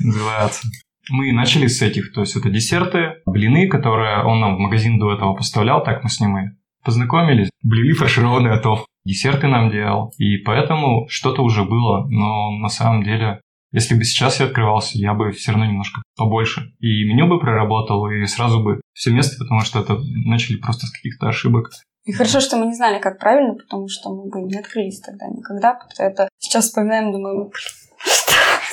называется. 0.00 0.68
Мы 1.10 1.32
начали 1.32 1.66
с 1.66 1.82
этих, 1.82 2.12
то 2.12 2.20
есть 2.20 2.36
это 2.36 2.50
десерты, 2.50 3.22
блины, 3.26 3.68
которые 3.68 4.24
он 4.24 4.40
нам 4.40 4.56
в 4.56 4.58
магазин 4.58 4.98
до 4.98 5.12
этого 5.12 5.34
поставлял, 5.34 5.82
так 5.82 6.02
мы 6.02 6.10
с 6.10 6.20
ним 6.20 6.38
и 6.38 6.50
познакомились. 6.84 7.50
Блины 7.62 7.94
фаршированный 7.94 8.50
готов. 8.50 8.86
Десерты 9.04 9.48
нам 9.48 9.70
делал. 9.70 10.12
И 10.18 10.38
поэтому 10.38 11.06
что-то 11.08 11.42
уже 11.42 11.64
было, 11.64 12.06
но 12.08 12.50
на 12.52 12.68
самом 12.68 13.02
деле 13.02 13.40
если 13.74 13.96
бы 13.96 14.04
сейчас 14.04 14.38
я 14.38 14.46
открывался, 14.46 14.96
я 14.98 15.14
бы 15.14 15.32
все 15.32 15.50
равно 15.50 15.66
немножко 15.66 16.00
побольше. 16.16 16.72
И 16.78 17.04
меню 17.08 17.26
бы 17.26 17.40
проработал, 17.40 18.08
и 18.08 18.24
сразу 18.26 18.62
бы 18.62 18.80
все 18.92 19.10
место, 19.10 19.36
потому 19.36 19.62
что 19.62 19.80
это 19.80 19.98
начали 20.24 20.58
просто 20.58 20.86
с 20.86 20.92
каких-то 20.92 21.26
ошибок. 21.26 21.70
И 22.04 22.12
хорошо, 22.12 22.38
что 22.38 22.56
мы 22.56 22.66
не 22.66 22.74
знали, 22.74 23.00
как 23.00 23.18
правильно, 23.18 23.54
потому 23.54 23.88
что 23.88 24.14
мы 24.14 24.30
бы 24.30 24.42
не 24.42 24.60
открылись 24.60 25.00
тогда 25.00 25.26
никогда. 25.26 25.80
Это 25.98 26.28
сейчас 26.38 26.66
вспоминаем, 26.66 27.10
думаем, 27.10 27.36
«Ну, 27.38 27.50
что? 27.52 27.74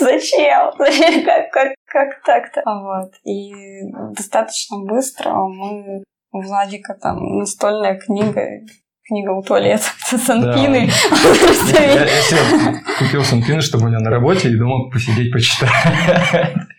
Зачем? 0.02 0.72
Зачем? 0.78 1.26
Как, 1.26 1.52
как, 1.52 1.74
как 1.86 2.24
так-то? 2.26 2.62
Вот. 2.66 3.14
И 3.26 3.52
достаточно 4.16 4.78
быстро 4.80 5.32
мы 5.32 6.04
у 6.32 6.42
Владика 6.42 6.94
там 7.02 7.40
настольная 7.40 8.00
книга, 8.00 8.42
книга 9.08 9.32
у 9.32 9.44
туалета, 9.44 9.84
санпины. 10.06 10.90
Я, 11.74 12.06
я 12.06 12.22
себе 12.22 12.82
купил 13.00 13.24
санпины, 13.24 13.62
чтобы 13.62 13.86
у 13.86 13.88
меня 13.88 14.00
на 14.00 14.10
работе, 14.10 14.50
и 14.50 14.58
думал 14.58 14.90
посидеть, 14.90 15.32
почитать. 15.32 15.70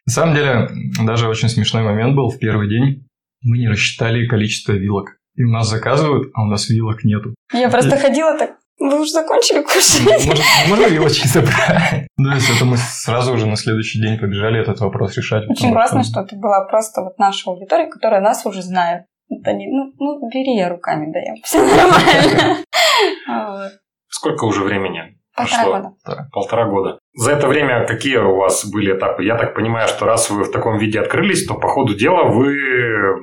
На 0.06 0.12
самом 0.12 0.34
деле, 0.34 0.68
даже 1.04 1.28
очень 1.28 1.48
смешной 1.48 1.82
момент 1.82 2.16
был 2.16 2.30
в 2.30 2.38
первый 2.38 2.68
день. 2.68 3.06
Мы 3.42 3.58
не 3.58 3.68
рассчитали 3.68 4.26
количество 4.26 4.72
вилок. 4.72 5.16
И 5.34 5.44
у 5.44 5.50
нас 5.50 5.68
заказывают, 5.68 6.30
а 6.34 6.42
у 6.42 6.46
нас 6.46 6.68
вилок 6.68 7.04
нету. 7.04 7.34
Я 7.52 7.70
просто 7.70 7.96
ходила 7.96 8.36
так, 8.36 8.56
вы 8.90 9.00
уже 9.00 9.10
закончили 9.10 9.62
кушать? 9.62 10.02
Можно, 10.26 10.44
можно 10.68 10.86
вилочки 10.86 11.26
забрать? 11.26 12.06
Ну, 12.16 12.34
есть 12.34 12.50
это 12.54 12.64
мы 12.64 12.76
сразу 12.76 13.32
уже 13.34 13.46
на 13.46 13.56
следующий 13.56 14.00
день 14.00 14.18
побежали 14.18 14.60
этот 14.60 14.80
вопрос 14.80 15.16
решать. 15.16 15.48
Очень 15.48 15.72
классно, 15.72 16.02
что- 16.04 16.20
это 16.20 16.36
была 16.36 16.64
просто 16.66 17.02
вот 17.02 17.18
наша 17.18 17.50
аудитория, 17.50 17.86
которая 17.86 18.20
нас 18.20 18.44
уже 18.46 18.62
знает. 18.62 19.04
Вот 19.28 19.46
они, 19.46 19.66
ну, 19.68 19.92
ну, 19.98 20.28
бери, 20.28 20.56
я 20.56 20.68
руками 20.68 21.10
даем. 21.12 21.36
Все 21.42 21.62
нормально. 21.62 22.58
Сколько 24.08 24.44
уже 24.44 24.62
времени 24.62 25.11
Полтора 25.34 25.62
прошло? 25.62 25.94
года. 26.04 26.28
Полтора 26.32 26.66
года. 26.66 26.98
За 27.14 27.32
это 27.32 27.46
время 27.46 27.86
какие 27.86 28.16
у 28.16 28.36
вас 28.36 28.64
были 28.66 28.96
этапы? 28.96 29.24
Я 29.24 29.36
так 29.36 29.54
понимаю, 29.54 29.88
что 29.88 30.06
раз 30.06 30.30
вы 30.30 30.44
в 30.44 30.50
таком 30.50 30.78
виде 30.78 31.00
открылись, 31.00 31.46
то 31.46 31.54
по 31.54 31.68
ходу 31.68 31.94
дела 31.94 32.24
вы 32.24 32.56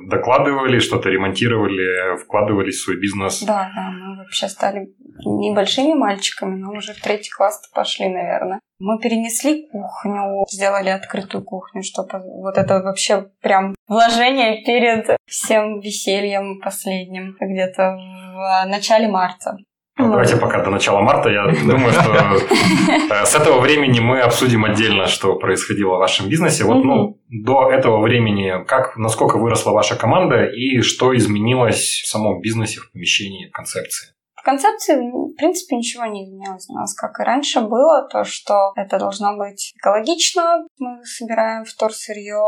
докладывали, 0.08 0.78
что-то 0.78 1.08
ремонтировали, 1.08 2.16
вкладывались 2.18 2.76
в 2.76 2.84
свой 2.84 3.00
бизнес. 3.00 3.42
Да, 3.42 3.70
да, 3.74 3.90
мы 3.90 4.16
вообще 4.18 4.48
стали 4.48 4.88
небольшими 5.24 5.94
мальчиками, 5.94 6.56
но 6.56 6.72
уже 6.72 6.94
в 6.94 7.00
третий 7.00 7.30
класс 7.30 7.68
пошли, 7.74 8.08
наверное. 8.08 8.60
Мы 8.78 8.98
перенесли 8.98 9.68
кухню, 9.70 10.46
сделали 10.50 10.88
открытую 10.88 11.44
кухню, 11.44 11.82
чтобы 11.82 12.20
вот 12.24 12.56
это 12.56 12.80
вообще 12.82 13.26
прям 13.42 13.74
вложение 13.86 14.64
перед 14.64 15.16
всем 15.26 15.80
весельем 15.80 16.60
последним, 16.60 17.36
где-то 17.38 17.96
в 18.34 18.66
начале 18.68 19.08
марта. 19.08 19.56
Ну, 19.98 20.08
давайте 20.08 20.36
пока 20.36 20.62
до 20.64 20.70
начала 20.70 21.00
марта. 21.00 21.28
Я 21.28 21.46
думаю, 21.46 21.92
что 21.92 22.12
э, 23.10 23.24
с 23.26 23.34
этого 23.34 23.60
времени 23.60 24.00
мы 24.00 24.20
обсудим 24.20 24.64
отдельно, 24.64 25.06
что 25.06 25.36
происходило 25.36 25.96
в 25.96 25.98
вашем 25.98 26.28
бизнесе. 26.28 26.64
Вот, 26.64 26.84
ну, 26.84 27.20
до 27.28 27.70
этого 27.70 28.00
времени, 28.00 28.64
как, 28.66 28.96
насколько 28.96 29.38
выросла 29.38 29.72
ваша 29.72 29.96
команда 29.96 30.44
и 30.44 30.80
что 30.80 31.14
изменилось 31.16 32.02
в 32.02 32.06
самом 32.08 32.40
бизнесе, 32.40 32.80
в 32.80 32.92
помещении, 32.92 33.48
в 33.48 33.52
концепции? 33.52 34.14
В 34.40 34.42
концепции, 34.42 34.94
в 34.94 35.36
принципе, 35.36 35.76
ничего 35.76 36.06
не 36.06 36.24
изменилось 36.24 36.66
у 36.70 36.72
нас, 36.72 36.94
как 36.94 37.20
и 37.20 37.22
раньше 37.22 37.60
было, 37.60 38.08
то, 38.08 38.24
что 38.24 38.72
это 38.74 38.98
должно 38.98 39.36
быть 39.36 39.74
экологично, 39.76 40.64
мы 40.78 41.04
собираем 41.04 41.66
вторсырье 41.66 42.42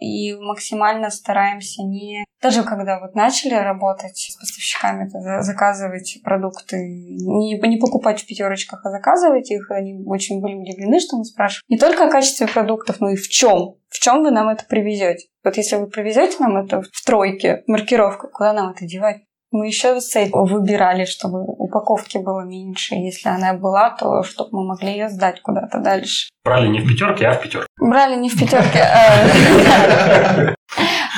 и 0.00 0.34
максимально 0.34 1.08
стараемся 1.08 1.82
не... 1.82 2.24
Даже 2.42 2.64
когда 2.64 2.98
вот 2.98 3.14
начали 3.14 3.54
работать 3.54 4.16
с 4.16 4.36
поставщиками, 4.36 5.08
заказывать 5.40 6.18
продукты, 6.24 6.78
не, 6.78 7.56
не 7.60 7.76
покупать 7.78 8.20
в 8.20 8.26
пятерочках, 8.26 8.84
а 8.84 8.90
заказывать 8.90 9.48
их, 9.52 9.70
они 9.70 10.02
очень 10.04 10.40
были 10.40 10.54
удивлены, 10.54 10.98
что 10.98 11.16
мы 11.16 11.24
спрашиваем 11.24 11.62
не 11.68 11.78
только 11.78 12.06
о 12.06 12.10
качестве 12.10 12.48
продуктов, 12.48 13.00
но 13.00 13.10
и 13.10 13.16
в 13.16 13.28
чем. 13.28 13.76
В 13.88 14.00
чем 14.00 14.22
вы 14.22 14.32
нам 14.32 14.48
это 14.48 14.64
привезете? 14.68 15.28
Вот 15.44 15.56
если 15.56 15.76
вы 15.76 15.86
привезете 15.86 16.38
нам 16.40 16.56
это 16.56 16.82
в 16.82 17.04
тройке, 17.04 17.62
маркировка, 17.68 18.26
куда 18.26 18.52
нам 18.52 18.72
это 18.72 18.84
девать? 18.84 19.25
Мы 19.50 19.66
еще 19.68 20.00
с 20.00 20.14
этим 20.16 20.44
выбирали, 20.44 21.04
чтобы 21.04 21.42
упаковки 21.42 22.18
было 22.18 22.44
меньше. 22.44 22.94
Если 22.94 23.28
она 23.28 23.54
была, 23.54 23.90
то 23.90 24.22
чтобы 24.22 24.50
мы 24.52 24.68
могли 24.68 24.90
ее 24.92 25.08
сдать 25.08 25.40
куда-то 25.40 25.78
дальше. 25.78 26.28
Брали 26.44 26.68
не 26.68 26.80
в 26.80 26.88
пятерке, 26.88 27.26
а 27.26 27.32
в 27.34 27.42
пятерке. 27.42 27.66
Брали 27.80 28.16
не 28.16 28.28
в 28.28 28.38
пятерке, 28.38 28.82
а 28.82 30.54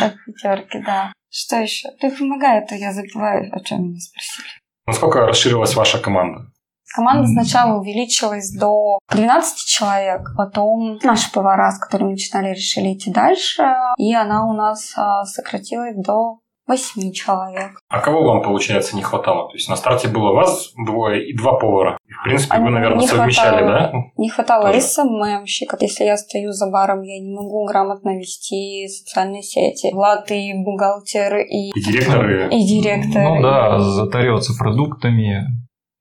в 0.09 0.25
пятерке, 0.27 0.83
да. 0.87 1.13
Что 1.31 1.57
еще? 1.57 1.89
Ты 2.01 2.11
помогай, 2.11 2.59
а 2.59 2.67
то 2.67 2.75
я 2.75 2.93
забываю, 2.93 3.51
о 3.55 3.61
чем 3.61 3.85
меня 3.85 4.01
спросили. 4.01 4.49
Насколько 4.87 5.27
расширилась 5.27 5.75
ваша 5.75 5.99
команда? 5.99 6.51
Команда 6.95 7.27
сначала 7.29 7.79
увеличилась 7.79 8.51
до 8.51 8.99
12 9.11 9.59
человек, 9.67 10.31
потом 10.37 10.99
наши 11.03 11.31
повара, 11.31 11.71
с 11.71 11.79
которыми 11.79 12.13
начинали, 12.13 12.55
решили 12.55 12.95
идти 12.95 13.13
дальше, 13.13 13.63
и 13.99 14.15
она 14.15 14.47
у 14.47 14.55
нас 14.55 14.95
а, 14.97 15.25
сократилась 15.25 15.97
до 15.97 16.39
восьми 16.69 17.13
человек. 17.13 17.81
А 17.89 18.01
кого 18.01 18.23
вам, 18.23 18.43
получается, 18.43 18.95
не 18.95 19.03
хватало? 19.03 19.49
То 19.49 19.55
есть 19.55 19.69
на 19.69 19.77
старте 19.77 20.09
было 20.09 20.33
вас 20.33 20.73
двое 20.87 21.29
и 21.29 21.37
два 21.37 21.55
повара. 21.55 21.99
И, 22.07 22.13
в 22.13 22.23
принципе, 22.23 22.57
а 22.57 22.61
вы, 22.61 22.71
наверное, 22.71 23.07
совмещали, 23.07 23.65
хватало, 23.65 23.91
да? 23.93 23.93
Не 24.17 24.29
хватало 24.29 24.67
Тоже. 24.67 24.81
СММщика. 24.83 25.77
Если 25.81 26.05
я 26.05 26.17
стою 26.17 26.53
за 26.53 26.71
баром, 26.71 27.03
я 27.03 27.19
не 27.19 27.35
могу 27.35 27.65
грамотно 27.67 28.19
вести 28.19 28.87
социальные 28.89 29.43
сети. 29.43 29.93
Влад 29.93 30.31
и 30.31 30.53
бухгалтер, 30.55 31.39
и... 31.39 31.71
И 31.71 31.81
директоры. 31.81 32.49
И 32.53 32.67
директор. 32.67 33.23
Ну 33.23 33.43
да, 33.43 33.77
и... 33.77 33.81
затарется 33.81 34.53
продуктами. 34.57 35.47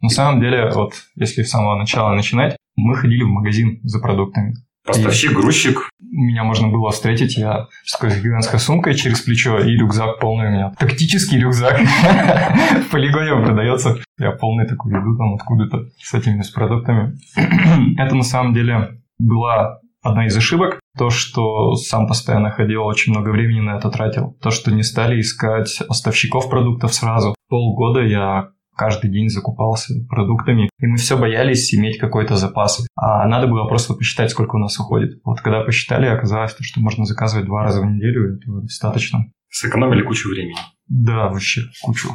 На 0.01 0.09
самом 0.09 0.41
деле, 0.41 0.69
вот 0.75 0.93
если 1.15 1.41
с 1.41 1.49
самого 1.49 1.75
начала 1.75 2.13
начинать, 2.13 2.55
мы 2.75 2.95
ходили 2.95 3.23
в 3.23 3.29
магазин 3.29 3.79
за 3.83 3.99
продуктами. 3.99 4.53
Поставщик, 4.87 5.33
грузчик. 5.33 5.89
Меня 5.99 6.43
можно 6.43 6.69
было 6.69 6.91
встретить, 6.91 7.37
я 7.37 7.67
с 7.83 8.01
гигантской 8.01 8.59
сумкой 8.59 8.95
через 8.95 9.21
плечо 9.21 9.59
и 9.59 9.77
рюкзак 9.77 10.19
полный 10.19 10.47
у 10.47 10.51
меня. 10.51 10.73
Тактический 10.79 11.39
рюкзак. 11.39 11.79
В 12.87 12.89
полигоне 12.89 13.43
продается. 13.45 13.97
Я 14.17 14.31
полный 14.31 14.65
такой 14.65 14.93
иду 14.93 15.17
там 15.17 15.35
откуда-то 15.35 15.89
с 15.99 16.13
этими 16.13 16.41
с 16.41 16.49
продуктами. 16.49 17.17
Это 17.99 18.15
на 18.15 18.23
самом 18.23 18.53
деле 18.53 19.01
была 19.19 19.79
одна 20.01 20.25
из 20.25 20.37
ошибок. 20.37 20.79
То, 20.97 21.09
что 21.09 21.75
сам 21.75 22.07
постоянно 22.07 22.49
ходил, 22.49 22.83
очень 22.83 23.11
много 23.11 23.29
времени 23.29 23.59
на 23.59 23.77
это 23.77 23.89
тратил. 23.89 24.35
То, 24.41 24.49
что 24.49 24.71
не 24.71 24.83
стали 24.83 25.19
искать 25.19 25.81
поставщиков 25.87 26.49
продуктов 26.49 26.93
сразу. 26.93 27.35
Полгода 27.49 28.01
я 28.01 28.49
каждый 28.77 29.11
день 29.11 29.29
закупался 29.29 29.93
продуктами, 30.07 30.69
и 30.79 30.87
мы 30.87 30.97
все 30.97 31.17
боялись 31.17 31.73
иметь 31.73 31.97
какой-то 31.97 32.35
запас. 32.35 32.85
А 32.95 33.27
надо 33.27 33.47
было 33.47 33.67
просто 33.67 33.93
посчитать, 33.93 34.31
сколько 34.31 34.55
у 34.55 34.59
нас 34.59 34.79
уходит. 34.79 35.19
Вот 35.23 35.41
когда 35.41 35.61
посчитали, 35.61 36.05
оказалось, 36.05 36.55
что 36.61 36.79
можно 36.79 37.05
заказывать 37.05 37.45
два 37.45 37.63
раза 37.63 37.81
в 37.81 37.85
неделю, 37.85 38.37
этого 38.37 38.61
достаточно. 38.61 39.25
Сэкономили 39.49 40.03
кучу 40.03 40.29
времени. 40.29 40.57
Да, 40.87 41.29
вообще 41.29 41.61
кучу. 41.81 42.09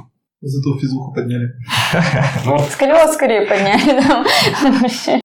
Зато 0.44 0.76
физуху 0.80 1.14
подняли. 1.14 1.52
Ну, 2.44 2.58
скорее, 2.58 3.06
скорее 3.06 3.46
подняли. 3.46 4.02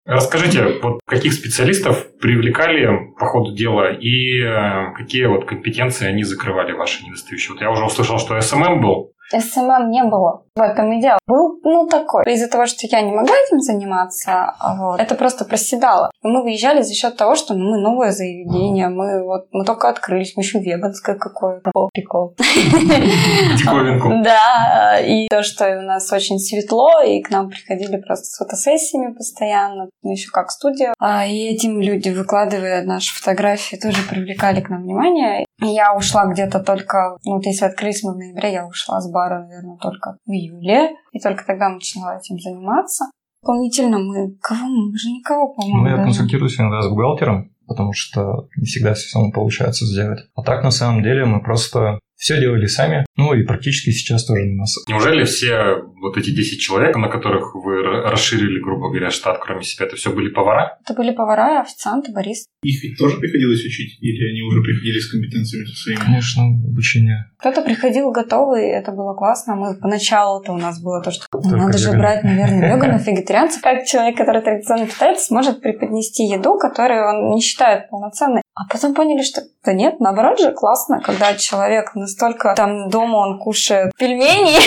Расскажите, 0.05 0.79
вот 0.83 0.99
каких 1.07 1.33
специалистов 1.33 2.05
привлекали 2.21 2.87
по 3.19 3.25
ходу 3.25 3.55
дела 3.55 3.93
и 3.93 4.39
э, 4.39 4.93
какие 4.95 5.25
вот 5.25 5.45
компетенции 5.45 6.05
они 6.07 6.23
закрывали 6.23 6.73
ваши 6.73 7.03
недостающие? 7.03 7.53
Вот 7.53 7.61
я 7.61 7.71
уже 7.71 7.83
услышал, 7.83 8.19
что 8.19 8.37
SMM 8.37 8.79
был, 8.79 9.13
SMM 9.31 9.89
не 9.89 10.03
было. 10.03 10.43
В 10.55 10.61
этом 10.61 10.91
и 10.91 11.01
дело. 11.01 11.19
Был, 11.27 11.59
ну, 11.63 11.87
такой. 11.87 12.23
Из-за 12.33 12.47
того, 12.47 12.65
что 12.65 12.87
я 12.87 13.01
не 13.01 13.11
могла 13.11 13.35
этим 13.45 13.59
заниматься, 13.59 14.55
вот, 14.79 14.99
это 14.99 15.13
просто 15.13 15.45
проседало. 15.45 16.09
И 16.23 16.27
мы 16.27 16.41
выезжали 16.41 16.81
за 16.81 16.93
счет 16.95 17.15
того, 17.15 17.35
что 17.35 17.53
ну, 17.53 17.71
мы 17.71 17.77
новое 17.77 18.11
заведение, 18.11 18.89
мы 18.89 19.23
вот, 19.23 19.47
мы 19.51 19.65
только 19.65 19.89
открылись, 19.89 20.33
мы 20.35 20.41
еще 20.41 20.59
веганское 20.59 21.15
какое-то. 21.15 21.69
Был 21.73 21.89
прикол. 21.93 22.35
Диковинку. 22.37 24.07
Да, 24.27 24.99
и 24.99 25.27
то, 25.27 25.43
что 25.43 25.77
у 25.77 25.81
нас 25.81 26.11
очень 26.11 26.39
светло, 26.39 27.01
и 27.05 27.21
к 27.21 27.29
нам 27.29 27.49
приходили 27.49 27.97
просто 27.97 28.25
с 28.25 28.37
фотосессиями 28.37 29.13
постоянно, 29.13 29.89
мы 30.01 30.13
еще 30.13 30.29
как 30.31 30.49
студия. 30.49 30.93
А, 30.99 31.25
и 31.25 31.53
этим 31.53 31.79
люди, 31.79 32.09
выкладывая 32.09 32.83
наши 32.83 33.13
фотографии, 33.13 33.75
тоже 33.75 34.01
привлекали 34.09 34.61
к 34.61 34.69
нам 34.69 34.83
внимание. 34.83 35.45
Я 35.59 35.95
ушла 35.95 36.25
где-то 36.25 36.59
только, 36.59 37.17
ну, 37.25 37.35
вот 37.35 37.45
если 37.45 37.65
открылись 37.65 38.03
мы 38.03 38.13
в 38.13 38.17
ноябре, 38.17 38.53
я 38.53 38.65
ушла 38.65 39.01
с 39.01 39.09
бара, 39.17 39.39
наверное, 39.39 39.77
только 39.77 40.17
в 40.25 40.29
июле. 40.29 40.91
И 41.11 41.19
только 41.19 41.43
тогда 41.45 41.69
начала 41.69 42.17
этим 42.17 42.37
заниматься. 42.39 43.05
Дополнительно 43.41 43.97
мы... 43.97 44.35
Кого 44.41 44.67
мы? 44.67 44.97
Же 44.97 45.09
никого, 45.09 45.53
по-моему, 45.53 45.83
Ну, 45.83 45.89
я 45.89 46.03
консультируюсь 46.03 46.59
иногда 46.59 46.81
с 46.81 46.89
бухгалтером, 46.89 47.51
потому 47.67 47.93
что 47.93 48.47
не 48.57 48.65
всегда 48.65 48.93
все 48.93 49.09
самому 49.09 49.31
получается 49.31 49.85
сделать. 49.85 50.19
А 50.35 50.43
так, 50.43 50.63
на 50.63 50.71
самом 50.71 51.01
деле, 51.01 51.25
мы 51.25 51.41
просто 51.41 51.99
все 52.17 52.39
делали 52.39 52.65
сами, 52.65 53.05
ну 53.15 53.33
и 53.33 53.43
практически 53.43 53.91
сейчас 53.91 54.25
тоже 54.25 54.45
на 54.45 54.61
нас. 54.61 54.75
Неужели 54.87 55.23
все 55.23 55.81
вот 56.01 56.17
эти 56.17 56.31
10 56.31 56.59
человек, 56.59 56.95
на 56.95 57.09
которых 57.09 57.53
вы 57.55 57.81
расширили, 57.81 58.59
грубо 58.59 58.89
говоря, 58.89 59.11
штат, 59.11 59.39
кроме 59.39 59.63
себя, 59.63 59.85
это 59.85 59.95
все 59.95 60.11
были 60.11 60.29
повара? 60.29 60.77
Это 60.83 60.93
были 60.93 61.11
повара, 61.11 61.61
официанты, 61.61 62.11
баристы. 62.11 62.49
Их 62.63 62.83
ведь 62.83 62.97
тоже 62.97 63.17
приходилось 63.17 63.63
учить? 63.63 63.97
Или 64.01 64.31
они 64.31 64.41
уже 64.41 64.61
приходили 64.61 64.99
с 64.99 65.11
компетенциями 65.11 65.65
своими? 65.65 65.99
Конечно, 65.99 66.43
обучение. 66.43 67.31
Кто-то 67.37 67.61
приходил 67.61 68.11
готовый, 68.11 68.67
это 68.67 68.91
было 68.91 69.13
классно. 69.13 69.55
Мы 69.55 69.75
поначалу-то 69.75 70.53
у 70.53 70.57
нас 70.57 70.81
было 70.81 71.03
то, 71.03 71.11
что 71.11 71.25
ну, 71.31 71.55
надо 71.55 71.77
же 71.77 71.91
брать, 71.91 72.23
наверное, 72.23 72.73
веганов, 72.75 73.05
вегетарианцев. 73.05 73.61
Как 73.61 73.85
человек, 73.85 74.17
который 74.17 74.41
традиционно 74.41 74.87
питается, 74.87 75.25
сможет 75.25 75.61
преподнести 75.61 76.23
еду, 76.23 76.57
которую 76.57 77.07
он 77.07 77.35
не 77.35 77.41
считает 77.41 77.89
полноценной. 77.89 78.41
А 78.55 78.67
потом 78.71 78.95
поняли, 78.95 79.21
что 79.21 79.41
да 79.63 79.73
нет, 79.73 79.99
наоборот 79.99 80.39
же 80.39 80.51
классно, 80.51 80.99
когда 81.01 81.35
человек 81.35 81.93
настолько 82.07 82.55
там 82.55 82.89
дома 82.89 83.17
он 83.17 83.39
кушает 83.39 83.93
пельмени, 83.97 84.57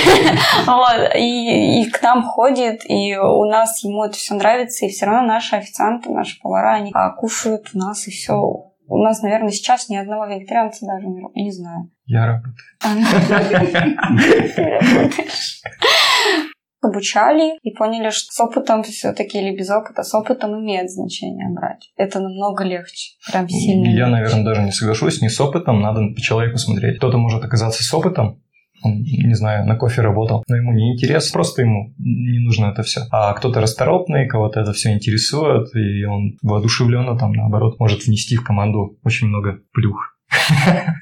вот, 0.67 1.15
и, 1.17 1.83
и 1.83 1.91
к 1.91 2.03
нам 2.03 2.23
ходит, 2.23 2.83
и 2.85 3.17
у 3.17 3.47
нас 3.47 3.83
ему 3.83 4.05
это 4.05 4.15
все 4.15 4.35
нравится, 4.35 4.85
и 4.85 4.91
все 4.91 5.07
равно 5.07 5.23
наши 5.27 5.57
официанты, 5.57 6.11
наши 6.11 6.39
повара, 6.41 6.75
они 6.75 6.91
а, 6.93 7.11
кушают 7.11 7.71
у 7.75 7.79
нас, 7.79 8.07
и 8.07 8.11
все. 8.11 8.35
У 8.93 8.99
нас, 9.03 9.23
наверное, 9.23 9.51
сейчас 9.51 9.89
ни 9.89 9.97
одного 9.97 10.27
вегетарианца 10.27 10.85
даже 10.85 11.07
не, 11.07 11.23
не 11.35 11.53
знаю. 11.53 11.91
Я 12.07 12.27
работаю. 12.27 12.57
обучали 16.83 17.59
и 17.63 17.71
поняли, 17.75 18.11
что 18.11 18.33
с 18.33 18.41
опытом 18.41 18.83
все-таки 18.83 19.39
или 19.39 19.57
без 19.57 19.71
опыта, 19.71 20.03
с 20.03 20.15
опытом 20.15 20.59
имеет 20.61 20.91
значение 20.91 21.49
брать. 21.55 21.93
Это 21.97 22.21
намного 22.21 22.65
легче, 22.65 23.17
прям 23.31 23.49
сильно. 23.49 23.87
Я, 23.87 23.93
легче. 23.93 24.11
наверное, 24.11 24.45
даже 24.45 24.63
не 24.63 24.73
соглашусь, 24.73 25.23
не 25.23 25.29
с 25.29 25.41
опытом, 25.41 25.81
надо 25.81 26.01
по 26.15 26.21
человеку 26.21 26.59
смотреть. 26.59 26.99
Кто-то 26.99 27.19
может 27.19 27.45
оказаться 27.45 27.83
с 27.83 27.95
опытом, 27.95 28.43
он, 28.83 29.03
не 29.03 29.35
знаю, 29.35 29.67
на 29.67 29.77
кофе 29.77 30.01
работал, 30.01 30.43
но 30.49 30.57
ему 30.57 30.73
не 30.73 30.95
интересно, 30.95 31.35
просто 31.35 31.63
ему 31.63 31.95
не 31.99 32.39
нужно 32.39 32.67
это 32.67 32.83
все. 32.83 33.03
А 33.11 33.35
кто-то 33.35 33.61
расторопный, 33.61 34.27
кого-то 34.27 34.61
это 34.61 34.73
все 34.73 34.93
интересует, 34.93 35.69
и 35.75 36.05
он 36.05 36.39
воодушевленно 36.43 37.19
там, 37.19 37.33
наоборот, 37.33 37.79
может 37.79 38.07
внести 38.07 38.37
в 38.37 38.45
команду 38.45 38.99
очень 39.05 39.27
много 39.27 39.61
плюх. 39.73 40.17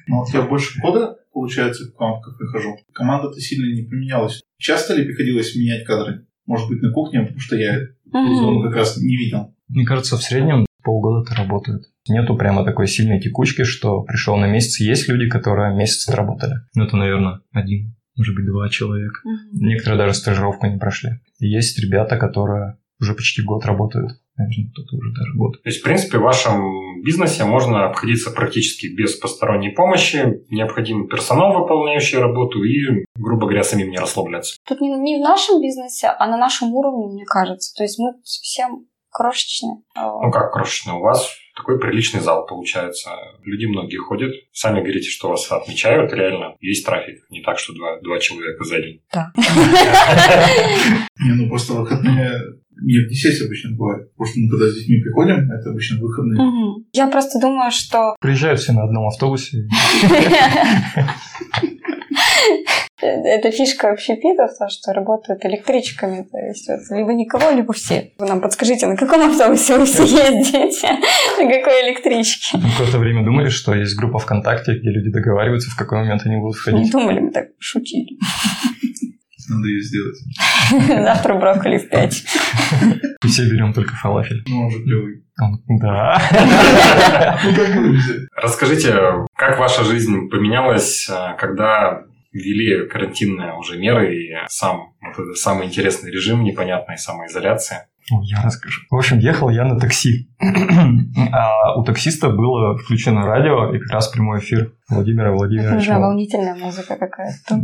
Ну 0.08 0.20
вот 0.20 0.30
я 0.32 0.42
больше 0.42 0.80
года, 0.80 1.18
получается, 1.38 1.90
к 1.90 2.00
вам 2.00 2.21
в 2.21 2.23
кафе 2.23 2.45
хожу. 2.47 2.76
Команда-то 2.92 3.40
сильно 3.40 3.73
не 3.73 3.83
поменялась. 3.83 4.42
Часто 4.59 4.95
ли 4.95 5.04
приходилось 5.04 5.54
менять 5.54 5.85
кадры? 5.85 6.26
Может 6.47 6.68
быть, 6.68 6.83
на 6.83 6.90
кухне, 6.92 7.21
потому 7.21 7.38
что 7.38 7.57
я 7.57 7.78
зону 8.11 8.62
как 8.62 8.75
раз 8.75 8.97
не 8.97 9.16
видел. 9.16 9.54
Мне 9.68 9.85
кажется, 9.85 10.16
в 10.16 10.23
среднем 10.23 10.66
полгода 10.83 11.25
это 11.25 11.40
работает. 11.40 11.85
Нету 12.09 12.37
прямо 12.37 12.64
такой 12.64 12.88
сильной 12.88 13.21
текучки, 13.21 13.62
что 13.62 14.02
пришел 14.02 14.37
на 14.37 14.47
месяц. 14.47 14.80
Есть 14.80 15.09
люди, 15.09 15.28
которые 15.28 15.76
месяц 15.76 16.09
отработали. 16.09 16.54
Ну, 16.75 16.85
это, 16.85 16.97
наверное, 16.97 17.40
один 17.52 17.95
может 18.18 18.35
быть, 18.35 18.47
два 18.47 18.68
человека. 18.68 19.21
Некоторые 19.52 19.97
даже 19.97 20.14
стажировку 20.14 20.66
не 20.66 20.76
прошли. 20.76 21.21
Есть 21.38 21.78
ребята, 21.78 22.16
которые 22.16 22.76
уже 23.00 23.14
почти 23.14 23.43
год 23.43 23.64
работают. 23.64 24.21
Наверное, 24.37 24.71
кто-то 24.73 24.97
уже 24.97 25.12
даже 25.12 25.33
год. 25.35 25.62
То 25.62 25.69
есть, 25.69 25.81
в 25.81 25.85
принципе, 25.85 26.19
в 26.19 26.23
вашем 26.23 27.02
бизнесе 27.02 27.45
можно 27.45 27.87
обходиться 27.87 28.31
практически 28.31 28.87
без 28.87 29.17
посторонней 29.17 29.71
помощи. 29.71 30.43
Необходим 30.50 31.09
персонал, 31.09 31.52
выполняющий 31.52 32.19
работу, 32.19 32.62
и, 32.62 33.05
грубо 33.17 33.47
говоря, 33.47 33.64
самим 33.64 33.90
не 33.90 33.99
расслабляться. 33.99 34.57
Тут 34.67 34.81
не, 34.81 34.88
не 34.90 35.19
в 35.19 35.21
нашем 35.21 35.61
бизнесе, 35.61 36.09
а 36.09 36.26
на 36.26 36.37
нашем 36.37 36.73
уровне, 36.73 37.12
мне 37.12 37.25
кажется. 37.25 37.75
То 37.75 37.83
есть 37.83 37.99
мы 37.99 38.12
совсем 38.23 38.87
крошечные. 39.11 39.83
Ну 39.97 40.31
как 40.31 40.52
крошечный, 40.52 40.95
у 40.95 41.00
вас 41.00 41.28
такой 41.57 41.81
приличный 41.81 42.21
зал 42.21 42.47
получается. 42.47 43.11
Люди 43.43 43.67
многие 43.67 43.97
ходят. 43.97 44.33
Сами 44.52 44.81
говорите, 44.81 45.11
что 45.11 45.28
вас 45.28 45.50
отмечают. 45.50 46.12
Реально, 46.12 46.55
есть 46.61 46.87
трафик. 46.87 47.25
Не 47.31 47.43
так, 47.43 47.59
что 47.59 47.75
два, 47.75 47.99
два 48.00 48.21
человека 48.21 48.62
за 48.64 48.81
день. 48.81 49.02
Да. 49.12 49.33
Не, 51.21 51.33
ну 51.33 51.49
просто 51.49 51.85
выходные 52.78 53.00
не 53.00 53.04
в 53.04 53.08
10 53.08 53.47
обычно 53.47 53.76
бывает. 53.76 54.12
Потому 54.12 54.26
что 54.30 54.40
мы 54.40 54.50
когда 54.50 54.66
с 54.68 54.75
детьми 54.75 55.00
приходим, 55.00 55.50
это 55.50 55.70
обычно 55.70 55.99
выходные. 56.00 56.42
Мгм. 56.42 56.85
Я 56.92 57.06
просто 57.08 57.38
думаю, 57.40 57.70
что 57.70 58.16
Приезжают 58.20 58.61
все 58.61 58.73
на 58.73 58.85
одном 58.85 59.06
автобусе. 59.08 59.58
Это 63.00 63.52
фишка 63.52 63.92
общепита, 63.92 64.49
то, 64.58 64.68
что 64.68 64.92
работают 64.92 65.44
электричками. 65.44 66.26
То 66.30 66.38
есть 66.38 66.68
вот, 66.68 66.97
либо 66.97 67.14
никого, 67.14 67.50
либо 67.50 67.73
все. 67.73 68.12
Вы 68.18 68.26
нам 68.26 68.40
подскажите, 68.40 68.88
на 68.88 68.97
каком 68.97 69.20
автобусе 69.30 69.78
вы 69.78 69.85
все 69.87 70.02
ездите? 70.02 70.88
На 71.38 71.49
какой 71.49 71.88
электричке? 71.88 72.58
Мы 72.58 72.68
Какое-то 72.70 72.99
время 72.99 73.25
думали, 73.25 73.50
что 73.50 73.73
есть 73.75 73.97
группа 73.97 74.18
ВКонтакте, 74.18 74.73
где 74.78 74.90
люди 74.90 75.11
договариваются, 75.11 75.70
в 75.70 75.76
какой 75.76 75.99
момент 75.99 76.23
они 76.25 76.38
будут 76.38 76.56
Не 76.56 76.61
входить. 76.61 76.90
думали, 76.90 77.20
мы 77.20 77.30
так 77.30 77.47
шутили. 77.61 78.18
Надо 79.49 79.67
ее 79.69 79.83
сделать. 79.83 80.17
Завтра 81.05 81.35
брокколи 81.35 81.78
в 81.78 81.88
пять. 81.88 82.25
И 83.25 83.26
все 83.28 83.50
берем 83.50 83.73
только 83.73 83.95
фалафель. 83.95 84.43
Ну, 84.47 84.61
он 84.61 84.67
уже 84.67 84.83
клевый. 84.83 85.25
Да. 85.81 86.21
Ну? 87.49 87.95
Расскажите, 88.37 88.95
как 89.35 89.59
ваша 89.59 89.85
жизнь 89.85 90.28
поменялась, 90.31 91.09
э, 91.09 91.37
когда 91.38 92.02
ввели 92.33 92.88
карантинные 92.88 93.55
уже 93.55 93.78
меры 93.78 94.14
и 94.14 94.35
сам 94.49 94.95
вот 95.00 95.12
этот 95.12 95.37
самый 95.37 95.67
интересный 95.67 96.11
режим 96.11 96.43
непонятной 96.43 96.99
самоизоляции? 96.99 97.78
Я 98.23 98.43
расскажу. 98.43 98.83
В 98.90 98.97
общем, 98.97 99.19
ехал 99.19 99.50
я 99.50 99.64
на 99.64 99.78
такси. 99.78 100.31
А 101.33 101.76
у 101.76 101.85
таксиста 101.85 102.31
было 102.31 102.76
включено 102.76 103.26
радио 103.26 103.75
и 103.75 103.78
как 103.78 103.90
раз 103.90 104.09
прямой 104.09 104.40
эфир 104.40 104.73
Владимира 104.88 105.33
Владимировича. 105.33 105.75
Нужна 105.75 106.00
волнительная 106.00 106.54
музыка 106.54 106.97
какая-то. 106.97 107.61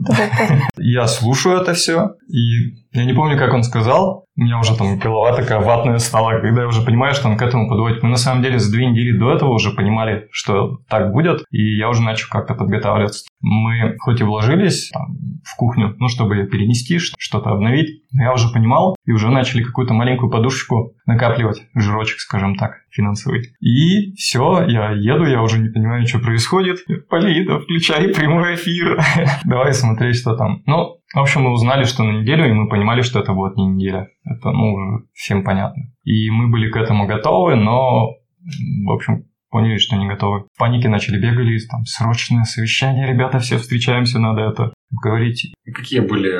Я 0.76 1.06
слушаю 1.06 1.60
это 1.60 1.72
все, 1.72 2.16
и 2.28 2.84
я 2.92 3.04
не 3.04 3.12
помню, 3.12 3.38
как 3.38 3.52
он 3.52 3.62
сказал. 3.62 4.24
У 4.36 4.40
меня 4.40 4.58
уже 4.58 4.76
там 4.76 4.98
голова 4.98 5.34
такая 5.34 5.60
ватная 5.60 5.98
стала, 5.98 6.40
когда 6.40 6.62
я 6.62 6.66
уже 6.66 6.82
понимаю, 6.82 7.14
что 7.14 7.28
он 7.28 7.36
к 7.36 7.42
этому 7.42 7.68
подводит. 7.68 8.02
Мы 8.02 8.08
на 8.08 8.16
самом 8.16 8.42
деле 8.42 8.58
за 8.58 8.70
две 8.72 8.86
недели 8.86 9.16
до 9.16 9.32
этого 9.32 9.50
уже 9.50 9.70
понимали, 9.70 10.28
что 10.30 10.78
так 10.88 11.12
будет, 11.12 11.44
и 11.50 11.76
я 11.76 11.88
уже 11.88 12.02
начал 12.02 12.28
как-то 12.30 12.54
подготавливаться. 12.54 13.26
Мы 13.40 13.96
хоть 13.98 14.20
и 14.20 14.24
вложились 14.24 14.90
там, 14.90 15.16
в 15.44 15.56
кухню, 15.56 15.94
ну, 15.98 16.08
чтобы 16.08 16.36
ее 16.36 16.46
перенести, 16.46 16.98
что-то 16.98 17.50
обновить, 17.50 18.02
но 18.12 18.24
я 18.24 18.32
уже 18.32 18.52
понимал, 18.52 18.96
и 19.04 19.12
уже 19.12 19.28
начали 19.28 19.62
какую-то 19.62 19.94
маленькую 19.94 20.30
подушечку 20.30 20.94
накапливать, 21.06 21.62
жирочек, 21.74 22.18
скажем 22.18 22.56
так, 22.56 22.78
финансовый. 22.90 23.54
И 23.60 24.14
все, 24.14 24.64
я 24.66 24.92
еду, 24.92 25.24
я 25.26 25.42
уже 25.42 25.58
не 25.58 25.68
понимаю, 25.68 26.06
что 26.06 26.18
происходит. 26.18 26.78
Полина, 27.14 27.60
включай 27.60 28.08
прямой 28.08 28.56
эфир. 28.56 28.98
Давай 29.44 29.72
смотреть, 29.72 30.16
что 30.16 30.34
там. 30.34 30.64
Ну, 30.66 30.96
в 31.14 31.20
общем, 31.20 31.42
мы 31.42 31.52
узнали, 31.52 31.84
что 31.84 32.02
на 32.02 32.20
неделю, 32.20 32.48
и 32.48 32.52
мы 32.52 32.68
понимали, 32.68 33.02
что 33.02 33.20
это 33.20 33.32
будет 33.32 33.56
не 33.56 33.68
неделя. 33.68 34.08
Это, 34.24 34.50
ну, 34.50 34.72
уже 34.72 35.04
всем 35.12 35.44
понятно. 35.44 35.80
И 36.02 36.28
мы 36.30 36.50
были 36.50 36.68
к 36.72 36.76
этому 36.76 37.06
готовы, 37.06 37.54
но, 37.54 38.08
в 38.08 38.90
общем, 38.92 39.26
поняли, 39.48 39.78
что 39.78 39.94
не 39.94 40.08
готовы. 40.08 40.48
В 40.54 40.58
панике 40.58 40.88
начали 40.88 41.20
бегали, 41.20 41.56
там, 41.70 41.84
срочное 41.84 42.42
совещание, 42.42 43.06
ребята, 43.06 43.38
все 43.38 43.58
встречаемся, 43.58 44.18
надо 44.18 44.40
это 44.40 44.74
говорить. 44.90 45.54
Какие 45.72 46.00
были 46.00 46.36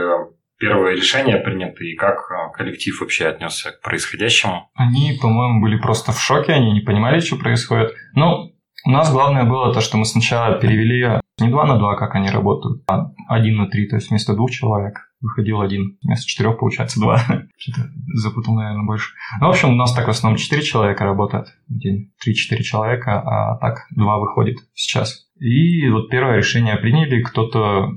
первые 0.59 0.97
решения 0.97 1.37
приняты 1.37 1.85
и 1.93 1.95
как 1.95 2.17
э, 2.33 2.57
коллектив 2.57 3.01
вообще 3.01 3.27
отнесся 3.27 3.71
к 3.71 3.81
происходящему? 3.81 4.71
Они, 4.75 5.17
по-моему, 5.23 5.61
были 5.63 5.77
просто 5.77 6.11
в 6.11 6.21
шоке, 6.21 6.53
они 6.53 6.73
не 6.73 6.81
понимали, 6.81 7.21
что 7.21 7.37
происходит. 7.37 7.93
Ну, 8.15 8.54
у 8.87 8.91
нас 8.91 9.11
главное 9.11 9.45
было 9.45 9.73
то, 9.73 9.81
что 9.81 9.97
мы 9.97 10.05
сначала 10.05 10.59
перевели 10.59 11.21
не 11.41 11.49
2 11.49 11.67
на 11.67 11.79
2, 11.79 11.97
как 11.97 12.15
они 12.15 12.29
работают, 12.31 12.83
а 12.87 13.11
1 13.29 13.57
на 13.57 13.67
3, 13.67 13.89
то 13.89 13.97
есть 13.97 14.11
вместо 14.11 14.35
двух 14.35 14.51
человек 14.51 14.99
выходил 15.21 15.63
один, 15.63 15.97
вместо 16.03 16.27
четырех 16.27 16.59
получается 16.59 17.01
два. 17.01 17.19
Что-то 17.57 17.89
запутал, 18.15 18.55
наверное, 18.55 18.85
больше. 18.85 19.15
Ну, 19.41 19.47
в 19.47 19.51
общем, 19.51 19.71
у 19.71 19.75
нас 19.75 19.95
так 19.95 20.07
в 20.07 20.11
основном 20.11 20.39
4 20.39 20.63
человека 20.63 21.05
работает 21.05 21.47
в 21.69 21.79
день, 21.79 22.13
3-4 22.25 22.63
человека, 22.63 23.21
а 23.21 23.57
так 23.57 23.87
два 23.91 24.19
выходит 24.19 24.59
сейчас. 24.75 25.27
И 25.41 25.89
вот 25.89 26.11
первое 26.11 26.37
решение 26.37 26.77
приняли, 26.77 27.23
кто-то 27.23 27.89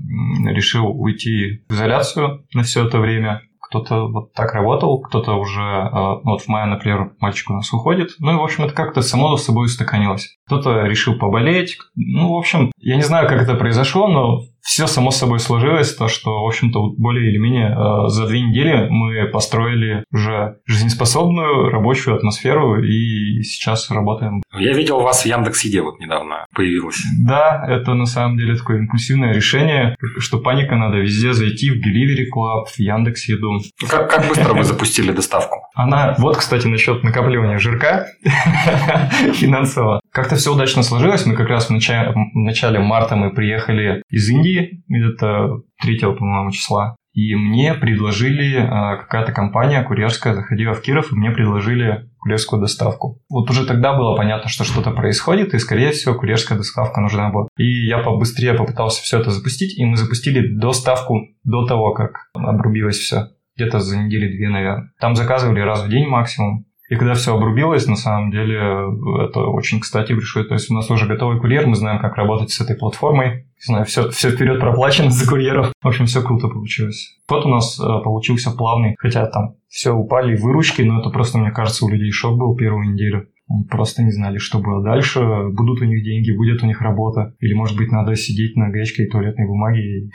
решил 0.48 0.88
уйти 0.88 1.66
в 1.70 1.74
изоляцию 1.74 2.46
на 2.54 2.64
все 2.64 2.88
это 2.88 3.00
время, 3.00 3.42
кто-то 3.70 4.08
вот 4.08 4.34
так 4.34 4.54
работал, 4.54 5.02
кто-то 5.02 5.34
уже, 5.34 5.62
э, 5.62 5.90
ну, 5.94 6.32
вот 6.32 6.42
в 6.42 6.48
мае, 6.48 6.66
например, 6.66 7.12
мальчик 7.20 7.50
у 7.50 7.54
нас 7.54 7.72
уходит. 7.74 8.12
Ну 8.20 8.32
и, 8.32 8.36
в 8.36 8.42
общем, 8.42 8.64
это 8.64 8.74
как-то 8.74 9.02
само 9.02 9.36
с 9.36 9.46
собой 9.46 9.66
устаканилось. 9.66 10.38
Кто-то 10.48 10.84
решил 10.84 11.18
поболеть. 11.18 11.78
Ну, 11.96 12.34
в 12.34 12.38
общем, 12.38 12.72
я 12.78 12.96
не 12.96 13.02
знаю, 13.02 13.28
как 13.28 13.42
это 13.42 13.56
произошло, 13.56 14.08
но 14.08 14.42
все 14.68 14.86
само 14.86 15.12
собой 15.12 15.40
сложилось, 15.40 15.96
то, 15.96 16.10
что, 16.10 16.44
в 16.44 16.46
общем-то, 16.46 16.90
более 16.98 17.32
или 17.32 17.38
менее 17.38 17.70
э, 17.70 18.10
за 18.10 18.28
две 18.28 18.42
недели 18.42 18.90
мы 18.90 19.26
построили 19.32 20.04
уже 20.12 20.58
жизнеспособную 20.66 21.70
рабочую 21.70 22.18
атмосферу 22.18 22.84
и 22.84 23.42
сейчас 23.44 23.90
работаем. 23.90 24.44
Я 24.54 24.74
видел 24.74 25.00
вас 25.00 25.24
в 25.24 25.26
Яндекс.Еде 25.26 25.82
вот 25.82 26.00
недавно 26.02 26.46
появилось. 26.54 27.02
Да, 27.18 27.66
это 27.66 27.94
на 27.94 28.06
самом 28.06 28.38
деле 28.38 28.58
такое 28.58 28.80
импульсивное 28.80 29.34
решение, 29.34 29.96
что 30.18 30.40
паника 30.40 30.76
надо 30.76 30.98
везде 30.98 31.32
зайти, 31.32 31.72
в 31.72 31.76
Delivery 31.76 32.26
Club, 32.36 32.66
в 32.66 32.78
Яндекс 32.78 33.30
Еду. 33.30 33.62
Как, 33.90 34.12
как 34.12 34.28
быстро 34.28 34.54
вы 34.54 34.66
запустили 34.66 35.14
доставку? 35.14 35.62
Она, 35.76 36.16
вот, 36.18 36.36
кстати, 36.36 36.68
насчет 36.68 37.04
накапливания 37.04 37.58
жирка 37.58 38.08
финансового. 39.34 40.02
Как-то 40.12 40.36
все 40.36 40.54
удачно 40.54 40.84
сложилось. 40.84 41.26
Мы 41.26 41.36
как 41.36 41.48
раз 41.48 41.68
в 41.68 41.70
начале, 41.70 42.12
в 42.12 42.38
начале 42.38 42.80
марта 42.80 43.16
мы 43.16 43.30
приехали 43.30 44.02
из 44.10 44.28
Индии, 44.30 44.57
где-то 44.88 45.64
3, 45.82 46.00
по-моему, 46.00 46.52
числа. 46.52 46.96
И 47.14 47.34
мне 47.34 47.74
предложили, 47.74 48.58
а, 48.58 48.98
какая-то 48.98 49.32
компания 49.32 49.82
курьерская 49.82 50.36
заходила 50.36 50.74
в 50.74 50.82
Киров, 50.82 51.12
и 51.12 51.16
мне 51.16 51.32
предложили 51.32 52.12
курьерскую 52.20 52.62
доставку. 52.62 53.20
Вот 53.28 53.50
уже 53.50 53.66
тогда 53.66 53.98
было 53.98 54.16
понятно, 54.16 54.50
что 54.50 54.64
что-то 54.64 54.92
происходит, 54.92 55.56
и, 55.56 55.58
скорее 55.58 55.92
всего, 55.92 56.14
курьерская 56.14 56.60
доставка 56.60 57.02
нужна 57.02 57.32
была. 57.32 57.48
И 57.58 57.88
я 57.88 57.98
побыстрее 58.00 58.54
попытался 58.54 59.02
все 59.02 59.20
это 59.20 59.32
запустить, 59.32 59.80
и 59.80 59.84
мы 59.84 59.98
запустили 59.98 60.56
доставку 60.56 61.30
до 61.44 61.66
того, 61.66 61.94
как 61.94 62.30
обрубилось 62.36 62.98
все 62.98 63.30
где-то 63.58 63.80
за 63.80 63.98
недели-две, 63.98 64.50
наверное. 64.50 64.92
Там 65.00 65.16
заказывали 65.16 65.60
раз 65.60 65.84
в 65.84 65.90
день 65.90 66.08
максимум. 66.08 66.66
И 66.90 66.96
когда 66.96 67.16
все 67.16 67.36
обрубилось, 67.36 67.86
на 67.88 67.96
самом 67.96 68.32
деле 68.32 68.58
это 68.58 69.42
очень 69.42 69.80
кстати 69.80 70.14
пришло. 70.16 70.44
То 70.44 70.54
есть 70.54 70.72
у 70.72 70.74
нас 70.74 70.90
уже 70.90 71.06
готовый 71.06 71.40
курьер, 71.40 71.68
мы 71.68 71.76
знаем, 71.76 72.00
как 72.00 72.16
работать 72.16 72.52
с 72.52 72.62
этой 72.62 72.78
платформой. 72.78 73.48
Не 73.58 73.74
знаю, 73.74 73.86
все, 73.86 74.10
все 74.10 74.30
вперед 74.30 74.60
проплачено 74.60 75.10
за 75.10 75.28
курьеров. 75.28 75.74
В 75.82 75.88
общем, 75.88 76.06
все 76.06 76.22
круто 76.22 76.48
получилось. 76.48 77.18
Вот 77.28 77.46
у 77.46 77.50
нас 77.50 77.80
э, 77.80 77.84
получился 78.04 78.52
плавный, 78.52 78.96
хотя 79.00 79.26
там 79.26 79.56
все 79.68 79.92
упали 79.92 80.38
выручки, 80.38 80.82
но 80.82 81.02
это 81.02 81.10
просто, 81.10 81.40
мне 81.40 81.52
кажется, 81.52 81.86
у 81.86 81.90
людей 81.90 82.12
шок 82.12 82.38
был 82.38 82.56
первую 82.56 82.94
неделю. 82.94 83.28
Они 83.50 83.64
просто 83.64 84.04
не 84.04 84.12
знали, 84.12 84.38
что 84.38 84.60
было 84.60 84.84
дальше, 84.84 85.22
будут 85.52 85.82
у 85.82 85.86
них 85.86 86.04
деньги, 86.04 86.36
будет 86.36 86.64
у 86.64 86.68
них 86.68 86.82
работа. 86.82 87.34
Или, 87.40 87.54
может 87.54 87.78
быть, 87.78 87.92
надо 87.92 88.16
сидеть 88.16 88.56
на 88.58 88.70
гречке 88.70 89.04
и 89.04 89.10
туалетной 89.10 89.48
бумаге 89.48 89.80
и 89.80 90.12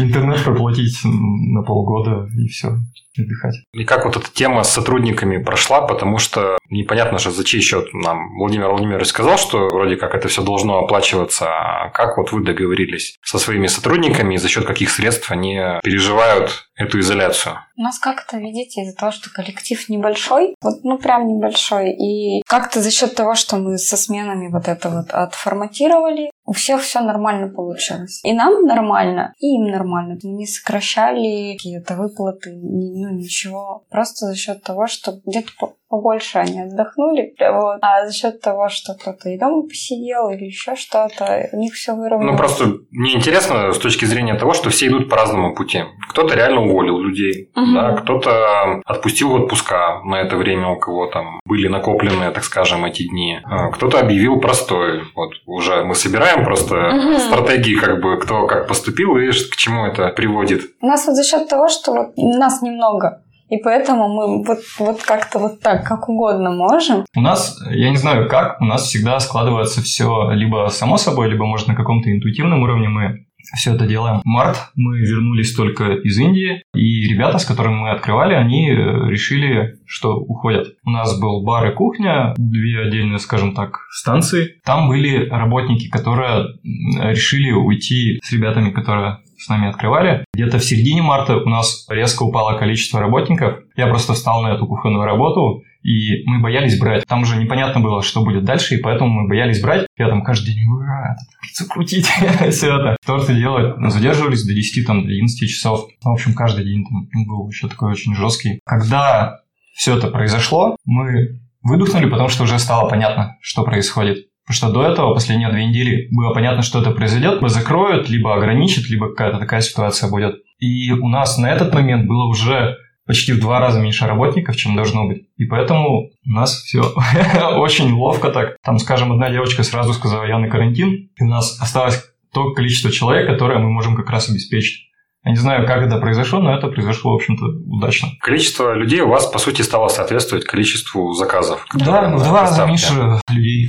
интернет 0.00 0.42
проплатить 0.44 0.98
на 1.04 1.62
полгода 1.62 2.28
и 2.36 2.48
все, 2.48 2.78
отдыхать. 3.18 3.54
И 3.72 3.84
как 3.84 4.04
вот 4.04 4.16
эта 4.16 4.30
тема 4.32 4.62
с 4.62 4.72
сотрудниками 4.72 5.42
прошла, 5.42 5.82
потому 5.82 6.18
что 6.18 6.58
непонятно 6.70 7.18
же, 7.18 7.30
за 7.30 7.44
чей 7.44 7.60
счет 7.60 7.92
нам 7.94 8.36
Владимир 8.38 8.68
Владимирович 8.68 9.08
сказал, 9.08 9.38
что 9.38 9.68
вроде 9.68 9.96
как 9.96 10.14
это 10.14 10.28
все 10.28 10.42
должно 10.42 10.78
оплачиваться. 10.78 11.46
А 11.46 11.90
как 11.90 12.16
вот 12.16 12.32
вы 12.32 12.42
договорились 12.42 13.16
со 13.22 13.38
своими 13.38 13.66
сотрудниками 13.66 14.34
и 14.34 14.38
за 14.38 14.48
счет 14.48 14.64
каких 14.64 14.90
средств 14.90 15.30
они 15.30 15.60
переживают 15.82 16.68
эту 16.76 17.00
изоляцию? 17.00 17.58
У 17.78 17.82
нас 17.82 17.98
как-то, 17.98 18.38
видите, 18.38 18.82
из-за 18.82 18.96
того, 18.96 19.12
что 19.12 19.30
коллектив 19.30 19.88
небольшой, 19.88 20.54
вот, 20.62 20.82
ну 20.84 20.98
прям 20.98 21.26
небольшой, 21.26 21.92
и 21.92 22.42
как-то 22.46 22.80
за 22.80 22.90
счет 22.90 23.14
того, 23.14 23.34
что 23.34 23.56
мы 23.56 23.76
со 23.78 23.96
сменами 23.96 24.48
вот 24.48 24.68
это 24.68 24.88
вот 24.88 25.10
отформатировали, 25.10 26.30
у 26.46 26.52
всех 26.52 26.80
все 26.80 27.00
нормально 27.00 27.48
получилось. 27.48 28.20
И 28.24 28.32
нам 28.32 28.62
нормально, 28.62 29.34
и 29.38 29.56
им 29.56 29.66
нормально. 29.70 30.16
Мы 30.22 30.30
не 30.30 30.46
сокращали 30.46 31.52
какие-то 31.54 31.96
выплаты, 31.96 32.52
ну 32.54 33.10
ничего. 33.10 33.84
Просто 33.90 34.26
за 34.26 34.36
счет 34.36 34.62
того, 34.62 34.86
что 34.86 35.20
где-то 35.26 35.50
побольше 35.88 36.38
они 36.38 36.60
отдохнули. 36.62 37.34
Вот. 37.38 37.78
А 37.80 38.06
за 38.06 38.12
счет 38.12 38.40
того, 38.40 38.68
что 38.68 38.94
кто-то 38.94 39.28
и 39.28 39.38
дома 39.38 39.62
посидел 39.62 40.30
или 40.30 40.44
еще 40.44 40.74
что-то, 40.74 41.48
у 41.52 41.56
них 41.56 41.74
все 41.74 41.94
выровнялось. 41.94 42.32
Ну, 42.32 42.38
просто 42.38 42.64
мне 42.90 43.14
интересно 43.14 43.72
с 43.72 43.78
точки 43.78 44.04
зрения 44.04 44.34
того, 44.34 44.52
что 44.52 44.70
все 44.70 44.88
идут 44.88 45.08
по 45.08 45.16
разному 45.16 45.54
пути. 45.54 45.84
Кто-то 46.10 46.34
реально 46.34 46.62
уволил 46.62 46.98
людей, 46.98 47.50
угу. 47.54 47.72
да, 47.74 47.92
кто-то 47.96 48.80
отпустил 48.84 49.32
отпуска 49.34 50.00
на 50.04 50.16
это 50.16 50.36
время, 50.36 50.68
у 50.68 50.78
кого 50.78 51.06
там 51.06 51.40
были 51.44 51.68
накопленные, 51.68 52.30
так 52.30 52.44
скажем, 52.44 52.84
эти 52.84 53.08
дни. 53.08 53.38
А 53.44 53.70
кто-то 53.70 54.00
объявил 54.00 54.40
простой. 54.40 55.02
Вот 55.14 55.32
уже 55.46 55.84
мы 55.84 55.94
собираем 55.94 56.44
просто 56.44 56.74
угу. 56.74 57.18
стратегии, 57.18 57.76
как 57.76 58.00
бы 58.00 58.18
кто 58.18 58.46
как 58.46 58.66
поступил 58.66 59.16
и 59.16 59.30
к 59.30 59.56
чему 59.56 59.86
это 59.86 60.08
приводит. 60.08 60.62
У 60.80 60.86
нас 60.86 61.06
вот 61.06 61.14
за 61.14 61.24
счет 61.24 61.48
того, 61.48 61.68
что 61.68 61.92
вот 61.92 62.16
нас 62.16 62.62
немного, 62.62 63.22
и 63.48 63.58
поэтому 63.58 64.08
мы 64.08 64.44
вот, 64.44 64.58
вот 64.78 65.02
как-то 65.02 65.38
вот 65.38 65.60
так, 65.60 65.86
как 65.86 66.08
угодно 66.08 66.50
можем. 66.50 67.04
У 67.16 67.20
нас, 67.20 67.60
я 67.70 67.90
не 67.90 67.96
знаю 67.96 68.28
как, 68.28 68.60
у 68.60 68.64
нас 68.64 68.82
всегда 68.84 69.20
складывается 69.20 69.82
все 69.82 70.30
либо 70.32 70.68
само 70.70 70.96
собой, 70.96 71.28
либо, 71.30 71.46
может, 71.46 71.68
на 71.68 71.74
каком-то 71.74 72.10
интуитивном 72.10 72.62
уровне 72.62 72.88
мы 72.88 73.26
все 73.54 73.74
это 73.74 73.86
делаем. 73.86 74.20
Март 74.24 74.56
мы 74.74 74.98
вернулись 74.98 75.54
только 75.54 75.92
из 75.92 76.18
Индии, 76.18 76.62
и 76.74 77.08
ребята, 77.08 77.38
с 77.38 77.44
которыми 77.44 77.74
мы 77.74 77.90
открывали, 77.90 78.34
они 78.34 78.70
э, 78.70 78.74
решили, 79.08 79.78
что 79.86 80.16
уходят. 80.16 80.74
У 80.84 80.90
нас 80.90 81.18
был 81.20 81.44
бар 81.44 81.70
и 81.70 81.74
кухня, 81.74 82.34
две 82.36 82.80
отдельные, 82.80 83.18
скажем 83.18 83.54
так, 83.54 83.78
станции. 83.90 84.60
Там 84.64 84.88
были 84.88 85.28
работники, 85.28 85.88
которые 85.88 86.46
решили 86.64 87.52
уйти 87.52 88.18
с 88.22 88.32
ребятами, 88.32 88.70
которые 88.70 89.18
с 89.46 89.48
нами 89.48 89.68
открывали. 89.68 90.24
Где-то 90.34 90.58
в 90.58 90.64
середине 90.64 91.02
марта 91.02 91.36
у 91.36 91.48
нас 91.48 91.86
резко 91.88 92.24
упало 92.24 92.58
количество 92.58 93.00
работников. 93.00 93.60
Я 93.76 93.86
просто 93.86 94.14
встал 94.14 94.42
на 94.42 94.48
эту 94.48 94.66
кухонную 94.66 95.04
работу, 95.04 95.62
и 95.82 96.24
мы 96.26 96.40
боялись 96.40 96.78
брать. 96.80 97.06
Там 97.06 97.22
уже 97.22 97.36
непонятно 97.36 97.80
было, 97.80 98.02
что 98.02 98.24
будет 98.24 98.44
дальше, 98.44 98.74
и 98.74 98.80
поэтому 98.80 99.08
мы 99.10 99.28
боялись 99.28 99.62
брать. 99.62 99.86
Я 99.96 100.08
там 100.08 100.24
каждый 100.24 100.54
день, 100.54 100.66
ура, 100.66 101.16
пиццу 101.40 101.68
крутить, 101.68 102.06
все 102.50 102.76
это. 102.76 102.96
Торты 103.06 103.34
делать. 103.34 103.76
Задерживались 103.92 104.44
до 104.44 104.52
10, 104.52 104.84
там, 104.84 105.02
до 105.02 105.12
11 105.12 105.48
часов. 105.48 105.86
В 106.02 106.10
общем, 106.10 106.34
каждый 106.34 106.64
день 106.64 106.84
там 106.84 107.06
был 107.26 107.48
еще 107.48 107.68
такой 107.68 107.92
очень 107.92 108.16
жесткий. 108.16 108.58
Когда 108.66 109.42
все 109.74 109.96
это 109.96 110.08
произошло, 110.08 110.76
мы 110.84 111.40
выдохнули, 111.62 112.10
потому 112.10 112.28
что 112.28 112.42
уже 112.42 112.58
стало 112.58 112.88
понятно, 112.88 113.36
что 113.40 113.62
происходит. 113.62 114.26
Потому 114.46 114.56
что 114.56 114.70
до 114.70 114.86
этого, 114.86 115.14
последние 115.14 115.50
две 115.50 115.66
недели, 115.66 116.08
было 116.12 116.32
понятно, 116.32 116.62
что 116.62 116.80
это 116.80 116.92
произойдет. 116.92 117.40
Закроют, 117.48 118.08
либо 118.08 118.34
ограничат, 118.34 118.88
либо 118.88 119.08
какая-то 119.08 119.38
такая 119.38 119.60
ситуация 119.60 120.08
будет. 120.08 120.36
И 120.60 120.92
у 120.92 121.08
нас 121.08 121.36
на 121.36 121.50
этот 121.50 121.74
момент 121.74 122.06
было 122.06 122.26
уже 122.26 122.76
почти 123.06 123.32
в 123.32 123.40
два 123.40 123.58
раза 123.58 123.80
меньше 123.80 124.06
работников, 124.06 124.56
чем 124.56 124.76
должно 124.76 125.06
быть. 125.06 125.26
И 125.36 125.46
поэтому 125.46 126.10
у 126.26 126.30
нас 126.30 126.62
все 126.62 126.82
очень 127.56 127.92
ловко 127.92 128.30
так. 128.30 128.56
Там, 128.62 128.78
скажем, 128.78 129.12
одна 129.12 129.30
девочка 129.30 129.64
сразу 129.64 129.92
сказала, 129.92 130.24
я 130.24 130.38
на 130.38 130.48
карантин, 130.48 131.10
и 131.16 131.22
у 131.22 131.26
нас 131.26 131.60
осталось 131.60 132.04
то 132.32 132.52
количество 132.52 132.90
человек, 132.90 133.26
которое 133.26 133.58
мы 133.58 133.70
можем 133.70 133.96
как 133.96 134.10
раз 134.10 134.28
обеспечить. 134.28 134.85
Я 135.26 135.32
не 135.32 135.38
знаю, 135.38 135.66
как 135.66 135.82
это 135.82 135.98
произошло, 135.98 136.38
но 136.38 136.56
это 136.56 136.68
произошло, 136.68 137.10
в 137.10 137.14
общем-то, 137.16 137.44
удачно. 137.66 138.10
Количество 138.20 138.74
людей 138.74 139.00
у 139.00 139.08
вас, 139.08 139.26
по 139.26 139.40
сути, 139.40 139.62
стало 139.62 139.88
соответствовать 139.88 140.44
количеству 140.44 141.12
заказов. 141.14 141.66
Да, 141.74 142.14
в 142.14 142.22
два 142.22 142.42
раза 142.42 142.64
меньше 142.64 142.92
людей. 143.28 143.68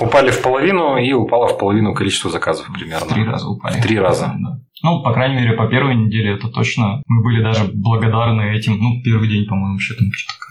Упали 0.00 0.32
в 0.32 0.42
половину 0.42 0.96
и 0.96 1.12
упало 1.12 1.46
в 1.46 1.58
половину 1.58 1.94
количество 1.94 2.28
заказов 2.28 2.66
примерно. 2.74 3.06
Три 3.06 3.24
раза 3.24 3.48
упали. 3.48 3.80
Три 3.80 4.00
раза. 4.00 4.34
Да. 4.36 4.58
Ну, 4.82 5.02
по 5.02 5.12
крайней 5.12 5.36
мере, 5.36 5.52
по 5.52 5.66
первой 5.66 5.94
неделе 5.94 6.32
это 6.32 6.48
точно. 6.48 7.02
Мы 7.06 7.22
были 7.22 7.42
даже 7.42 7.64
благодарны 7.72 8.54
этим. 8.54 8.78
Ну, 8.78 9.02
первый 9.02 9.28
день, 9.28 9.46
по-моему, 9.46 9.76
еще 9.76 9.94
там 9.94 10.12
что-то 10.12 10.42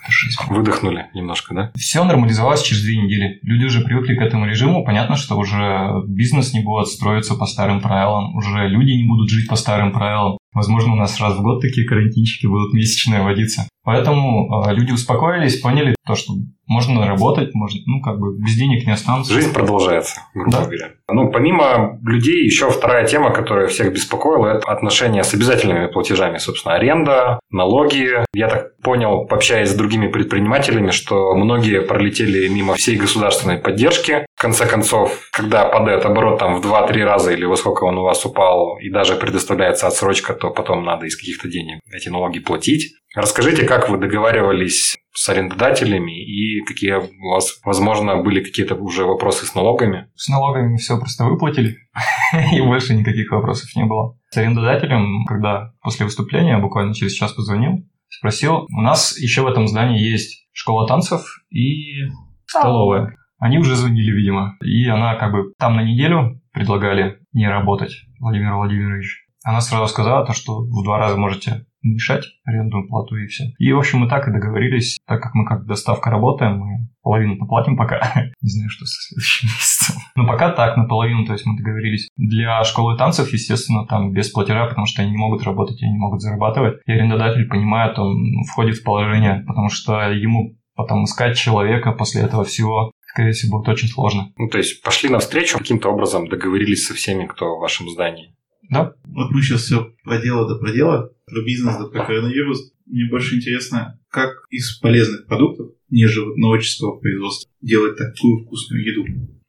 Выдохнули 0.50 1.08
немножко, 1.14 1.54
да? 1.54 1.72
Все 1.76 2.04
нормализовалось 2.04 2.64
через 2.64 2.84
две 2.84 2.98
недели. 2.98 3.40
Люди 3.44 3.66
уже 3.66 3.82
привыкли 3.82 4.16
к 4.16 4.22
этому 4.22 4.48
режиму. 4.48 4.84
Понятно, 4.84 5.16
что 5.16 5.38
уже 5.38 6.04
бизнес 6.08 6.54
не 6.54 6.62
будет 6.62 6.88
строиться 6.88 7.36
по 7.36 7.46
старым 7.46 7.82
правилам, 7.82 8.36
уже 8.36 8.68
люди 8.68 8.92
не 8.92 9.08
будут 9.08 9.30
жить 9.30 9.48
по 9.48 9.56
старым 9.56 9.92
правилам. 9.92 10.38
Возможно, 10.54 10.94
у 10.94 10.96
нас 10.96 11.20
раз 11.22 11.38
в 11.38 11.42
год 11.42 11.62
такие 11.62 11.88
карантинчики 11.88 12.46
будут 12.46 12.74
месячные 12.74 13.22
водиться. 13.22 13.70
Поэтому 13.84 14.64
э, 14.66 14.74
люди 14.74 14.92
успокоились, 14.92 15.60
поняли 15.60 15.96
то, 16.06 16.16
что 16.16 16.34
можно 16.68 17.06
работать, 17.06 17.54
можно, 17.54 17.80
ну, 17.86 18.02
как 18.02 18.20
бы 18.20 18.38
без 18.38 18.56
денег 18.56 18.86
не 18.86 18.94
останутся. 18.94 19.34
Жизнь 19.34 19.54
продолжается, 19.54 20.22
грубо 20.34 20.52
да. 20.52 20.64
говоря. 20.64 20.92
Ну, 21.10 21.30
помимо 21.32 22.00
людей, 22.04 22.46
еще 22.46 22.70
вторая 22.70 23.06
тема, 23.06 23.32
которая 23.32 23.68
всех 23.68 23.92
беспокоила, 23.92 24.48
это 24.48 24.72
отношения 24.72 25.24
с 25.24 25.34
обязательными 25.34 25.88
платежами, 25.88 26.38
собственно, 26.38 26.76
аренда, 26.76 27.40
налоги. 27.50 28.24
Я 28.34 28.48
так 28.48 28.78
понял, 28.82 29.28
общаясь 29.30 29.70
с 29.70 29.76
другими 29.76 30.08
предпринимателями, 30.08 30.92
что 30.92 31.36
многие 31.36 31.82
пролетели 31.82 32.48
мимо 32.48 32.76
всей 32.76 32.96
государственной 32.96 33.58
поддержки. 33.58 34.26
В 34.38 34.42
конце 34.42 34.66
концов, 34.66 35.30
когда 35.34 35.66
падает 35.66 36.06
оборот 36.06 36.40
там 36.40 36.62
в 36.62 36.66
2-3 36.66 37.04
раза 37.04 37.34
или 37.34 37.46
во 37.46 37.58
сколько 37.58 37.84
он 37.84 37.98
у 37.98 38.04
вас 38.04 38.26
упал, 38.26 38.78
и 38.78 38.90
даже 38.90 39.16
предоставляется 39.16 39.88
отсрочка, 39.88 40.34
то 40.34 40.52
потом 40.52 40.86
надо 40.86 41.06
из 41.06 41.18
каких-то 41.18 41.50
денег 41.50 41.80
эти 41.92 42.10
налоги 42.10 42.40
платить. 42.40 42.94
Расскажите, 43.14 43.66
как 43.66 43.90
вы 43.90 43.98
договаривались 43.98 44.98
с 45.14 45.28
арендодателями 45.28 46.24
и 46.24 46.64
какие 46.64 46.94
у 46.94 47.34
вас, 47.34 47.60
возможно, 47.66 48.22
были 48.22 48.42
какие-то 48.42 48.76
уже 48.76 49.04
вопросы 49.04 49.46
с 49.46 49.54
налогами? 49.54 50.10
С 50.16 50.30
налогами 50.30 50.70
мы 50.70 50.78
все 50.78 50.98
просто 50.98 51.26
выплатили, 51.26 51.76
и 52.54 52.62
больше 52.62 52.96
никаких 52.96 53.30
вопросов 53.32 53.70
не 53.76 53.84
было. 53.84 54.18
С 54.30 54.38
арендодателем, 54.38 55.26
когда 55.26 55.74
после 55.82 56.06
выступления, 56.06 56.58
буквально 56.58 56.94
через 56.94 57.12
час 57.12 57.34
позвонил, 57.34 57.86
спросил, 58.08 58.66
у 58.70 58.82
нас 58.82 59.18
еще 59.20 59.42
в 59.42 59.48
этом 59.48 59.68
здании 59.68 60.02
есть 60.02 60.48
школа 60.54 60.88
танцев 60.88 61.22
и 61.50 62.08
столовая. 62.46 63.18
Они 63.40 63.58
уже 63.58 63.76
звонили, 63.76 64.12
видимо, 64.12 64.56
и 64.62 64.88
она 64.88 65.16
как 65.16 65.34
бы 65.34 65.54
там 65.60 65.76
на 65.76 65.84
неделю 65.84 66.42
предлагали 66.54 67.20
не 67.34 67.50
работать, 67.50 67.92
Владимир 68.20 68.56
Владимирович. 68.56 69.26
Она 69.44 69.60
сразу 69.60 69.88
сказала 69.88 70.26
то, 70.26 70.32
что 70.32 70.62
в 70.62 70.84
два 70.84 70.98
раза 70.98 71.18
можете 71.18 71.66
мешать 71.82 72.26
арендную 72.46 72.88
плату 72.88 73.16
и 73.16 73.28
все. 73.28 73.46
И, 73.58 73.72
в 73.72 73.80
общем, 73.80 74.00
мы 74.00 74.10
так 74.10 74.28
и 74.28 74.32
договорились, 74.32 75.00
так 75.08 75.22
как 75.22 75.34
мы 75.34 75.46
как 75.46 75.66
доставка 75.66 76.10
работаем, 76.10 76.58
мы 76.58 76.90
половину 77.02 77.38
поплатим 77.38 77.78
пока. 77.78 78.00
Не 78.42 78.50
знаю, 78.50 78.70
что 78.70 78.86
со 78.86 79.02
следующим 79.02 79.48
месяцем. 79.48 79.96
Но 80.16 80.28
пока 80.28 80.52
так, 80.52 80.78
наполовину, 80.78 81.26
то 81.26 81.34
есть 81.34 81.46
мы 81.46 81.58
договорились. 81.58 82.10
Для 82.18 82.64
школы 82.64 82.98
танцев, 82.98 83.32
естественно, 83.34 83.86
там 83.88 84.12
без 84.12 84.30
платежа, 84.30 84.68
потому 84.68 84.86
что 84.86 85.02
они 85.02 85.12
не 85.12 85.18
могут 85.18 85.44
работать, 85.44 85.82
они 85.82 85.94
не 85.94 86.00
могут 86.00 86.22
зарабатывать. 86.22 86.80
И 86.86 86.92
арендодатель 86.92 87.48
понимает, 87.48 87.98
он 87.98 88.44
входит 88.50 88.78
в 88.78 88.84
положение, 88.84 89.44
потому 89.48 89.70
что 89.70 90.12
ему 90.12 90.58
потом 90.76 91.04
искать 91.04 91.38
человека 91.38 91.92
после 91.92 92.22
этого 92.22 92.44
всего 92.44 92.92
скорее 93.12 93.34
всего, 93.34 93.58
будет 93.58 93.68
очень 93.68 93.90
сложно. 93.90 94.32
Ну, 94.38 94.48
то 94.48 94.58
есть 94.58 94.82
пошли 94.82 95.10
навстречу, 95.10 95.58
каким-то 95.58 95.90
образом 95.90 96.30
договорились 96.30 96.88
со 96.88 96.94
всеми, 96.94 97.26
кто 97.26 97.58
в 97.58 97.60
вашем 97.60 97.90
здании. 97.90 98.34
Да. 98.70 98.94
Вот 99.04 99.32
мы 99.32 99.42
сейчас 99.42 99.64
все 99.64 99.92
про 100.04 100.18
дело 100.18 100.48
до 100.48 100.56
продела, 100.56 101.10
про 101.32 101.42
бизнес 101.42 101.78
до 101.78 101.88
про 101.88 102.06
коронавирус. 102.06 102.72
Мне 102.86 103.10
больше 103.10 103.36
интересно, 103.38 104.00
как 104.10 104.32
из 104.50 104.78
полезных 104.80 105.26
продуктов, 105.26 105.72
не 105.90 106.06
животноводческого 106.06 107.00
производства, 107.00 107.50
делать 107.62 107.98
такую 107.98 108.44
вкусную 108.44 108.84
еду. 108.84 109.06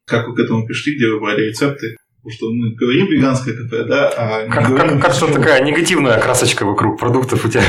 Как 0.07 0.29
вы 0.29 0.35
к 0.37 0.39
этому 0.39 0.67
пришли, 0.67 0.97
где 0.97 1.09
вы 1.09 1.21
брали 1.21 1.49
рецепты? 1.49 1.97
Потому 2.23 2.33
что 2.37 2.53
мы 2.53 2.75
говорим 2.77 3.07
веганское 3.07 3.55
кафе, 3.55 3.85
да, 3.85 4.09
а 4.11 4.49
как, 4.49 4.69
говорим, 4.69 5.01
как, 5.01 5.03
как 5.03 5.15
что 5.15 5.27
такая 5.27 5.65
негативная 5.65 6.21
красочка 6.21 6.65
вокруг 6.65 7.01
продуктов 7.01 7.45
у 7.45 7.49
тебя. 7.49 7.65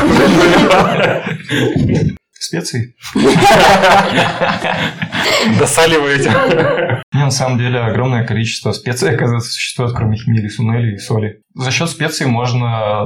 Специи. 2.39 2.95
Досаливаете. 5.57 6.29
Не, 7.13 7.25
на 7.25 7.31
самом 7.31 7.59
деле 7.59 7.79
огромное 7.79 8.25
количество 8.25 8.71
специй, 8.71 9.11
оказывается, 9.15 9.51
существует, 9.51 9.93
кроме 9.93 10.17
хмели, 10.17 10.47
сунели 10.47 10.95
и 10.95 10.97
соли. 10.97 11.41
За 11.53 11.71
счет 11.71 11.89
специй 11.89 12.25
можно 12.25 13.01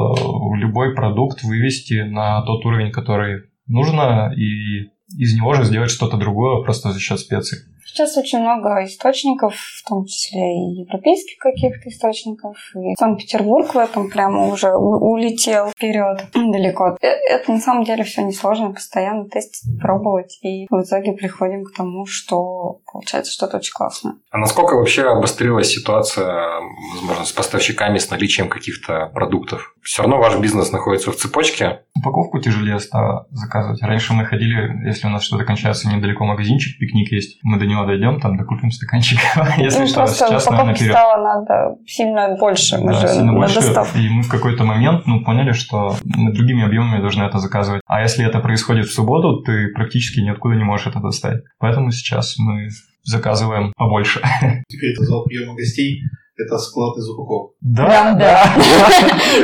любой 0.55 0.95
продукт 0.95 1.43
вывести 1.43 2.03
на 2.03 2.41
тот 2.43 2.65
уровень, 2.65 2.91
который 2.91 3.43
нужно, 3.67 4.33
и 4.35 4.89
из 5.15 5.35
него 5.35 5.53
же 5.53 5.65
сделать 5.65 5.91
что-то 5.91 6.17
другое 6.17 6.63
просто 6.63 6.91
за 6.91 6.99
счет 6.99 7.19
специй. 7.19 7.59
Сейчас 7.87 8.17
очень 8.17 8.39
много 8.39 8.83
источников, 8.83 9.55
в 9.55 9.87
том 9.87 10.05
числе 10.05 10.41
и 10.41 10.81
европейских 10.81 11.37
каких-то 11.39 11.89
источников. 11.89 12.57
И 12.75 12.95
Санкт-Петербург 12.99 13.73
в 13.73 13.77
этом 13.77 14.09
прямо 14.09 14.47
уже 14.47 14.73
улетел 14.75 15.69
вперед 15.69 16.25
далеко. 16.33 16.97
Э, 17.01 17.07
это 17.07 17.51
на 17.51 17.59
самом 17.59 17.83
деле 17.83 18.03
все 18.03 18.21
несложно, 18.23 18.71
постоянно 18.71 19.25
тестить, 19.25 19.79
пробовать. 19.81 20.37
И 20.41 20.67
в 20.69 20.83
итоге 20.83 21.13
приходим 21.13 21.63
к 21.63 21.73
тому, 21.75 22.05
что 22.05 22.79
получается 22.91 23.31
что-то 23.31 23.57
очень 23.57 23.73
классное. 23.73 24.15
А 24.31 24.37
насколько 24.37 24.75
вообще 24.75 25.03
обострилась 25.03 25.69
ситуация, 25.69 26.61
возможно, 26.93 27.25
с 27.25 27.31
поставщиками, 27.31 27.97
с 27.97 28.09
наличием 28.11 28.49
каких-то 28.49 29.09
продуктов? 29.13 29.75
Все 29.81 30.01
равно 30.01 30.17
ваш 30.17 30.37
бизнес 30.39 30.71
находится 30.71 31.11
в 31.11 31.15
цепочке. 31.15 31.81
Упаковку 31.95 32.39
тяжелее 32.39 32.79
стало 32.79 33.27
заказывать. 33.31 33.81
Раньше 33.81 34.13
мы 34.13 34.25
ходили, 34.25 34.85
если 34.85 35.07
у 35.07 35.09
нас 35.09 35.23
что-то 35.23 35.45
кончается 35.45 35.89
недалеко 35.89 36.25
магазинчик, 36.25 36.77
пикник 36.77 37.11
есть, 37.11 37.39
мы 37.43 37.57
до 37.57 37.65
него 37.65 37.76
него 37.77 37.85
дойдем, 37.87 38.19
там 38.19 38.37
докупим 38.37 38.71
стаканчик. 38.71 39.19
Если 39.57 39.79
Ну, 39.81 39.87
что, 39.87 39.95
просто 40.01 40.27
сейчас, 40.27 40.49
наверное, 40.49 40.75
вперед. 40.75 40.91
стало 40.91 41.23
надо 41.23 41.75
сильно 41.85 42.35
больше. 42.39 42.77
Мы 42.77 42.93
Да, 42.93 42.99
же 42.99 43.07
сильно 43.07 43.31
на 43.31 43.39
больше. 43.39 43.55
доставку. 43.55 43.97
И 43.97 44.09
мы 44.09 44.21
в 44.23 44.29
какой-то 44.29 44.63
момент 44.63 45.07
ну, 45.07 45.23
поняли, 45.23 45.51
что 45.53 45.95
мы 46.03 46.33
другими 46.33 46.63
объемами 46.65 46.99
должны 47.01 47.23
это 47.23 47.39
заказывать. 47.39 47.81
А 47.87 48.01
если 48.01 48.25
это 48.25 48.39
происходит 48.39 48.87
в 48.87 48.93
субботу, 48.93 49.41
ты 49.43 49.67
практически 49.69 50.19
ниоткуда 50.19 50.55
не 50.55 50.63
можешь 50.63 50.87
это 50.87 50.99
достать. 50.99 51.41
Поэтому 51.59 51.91
сейчас 51.91 52.35
мы 52.37 52.69
заказываем 53.03 53.73
побольше. 53.77 54.19
Теперь 54.67 54.91
это 54.93 55.03
зал 55.03 55.23
приема 55.25 55.55
гостей, 55.55 56.01
это 56.37 56.57
склад 56.57 56.97
из 56.97 57.09
упаковок. 57.09 57.51
Прям 57.61 58.17
да. 58.17 58.53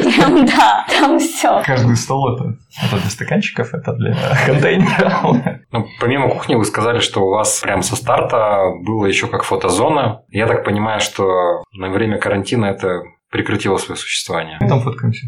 Прям 0.03 0.45
да. 0.45 0.85
Там 0.99 1.19
все. 1.19 1.61
Каждый 1.65 1.95
стол 1.95 2.35
это, 2.35 2.55
это 2.81 3.01
для 3.01 3.09
стаканчиков, 3.09 3.73
это 3.73 3.93
для 3.93 4.15
контейнеров. 4.45 5.61
Ну, 5.71 5.87
помимо 5.99 6.29
кухни 6.29 6.55
вы 6.55 6.65
сказали, 6.65 6.99
что 6.99 7.21
у 7.21 7.29
вас 7.29 7.61
прям 7.61 7.81
со 7.81 7.95
старта 7.95 8.59
было 8.85 9.05
еще 9.05 9.27
как 9.27 9.43
фотозона. 9.43 10.21
Я 10.29 10.47
так 10.47 10.63
понимаю, 10.63 10.99
что 10.99 11.63
на 11.73 11.89
время 11.89 12.19
карантина 12.19 12.65
это 12.65 13.01
прекратило 13.33 13.77
свое 13.77 13.97
существование. 13.97 14.57
Мы 14.61 14.69
там 14.69 14.79
фоткаемся. 14.81 15.25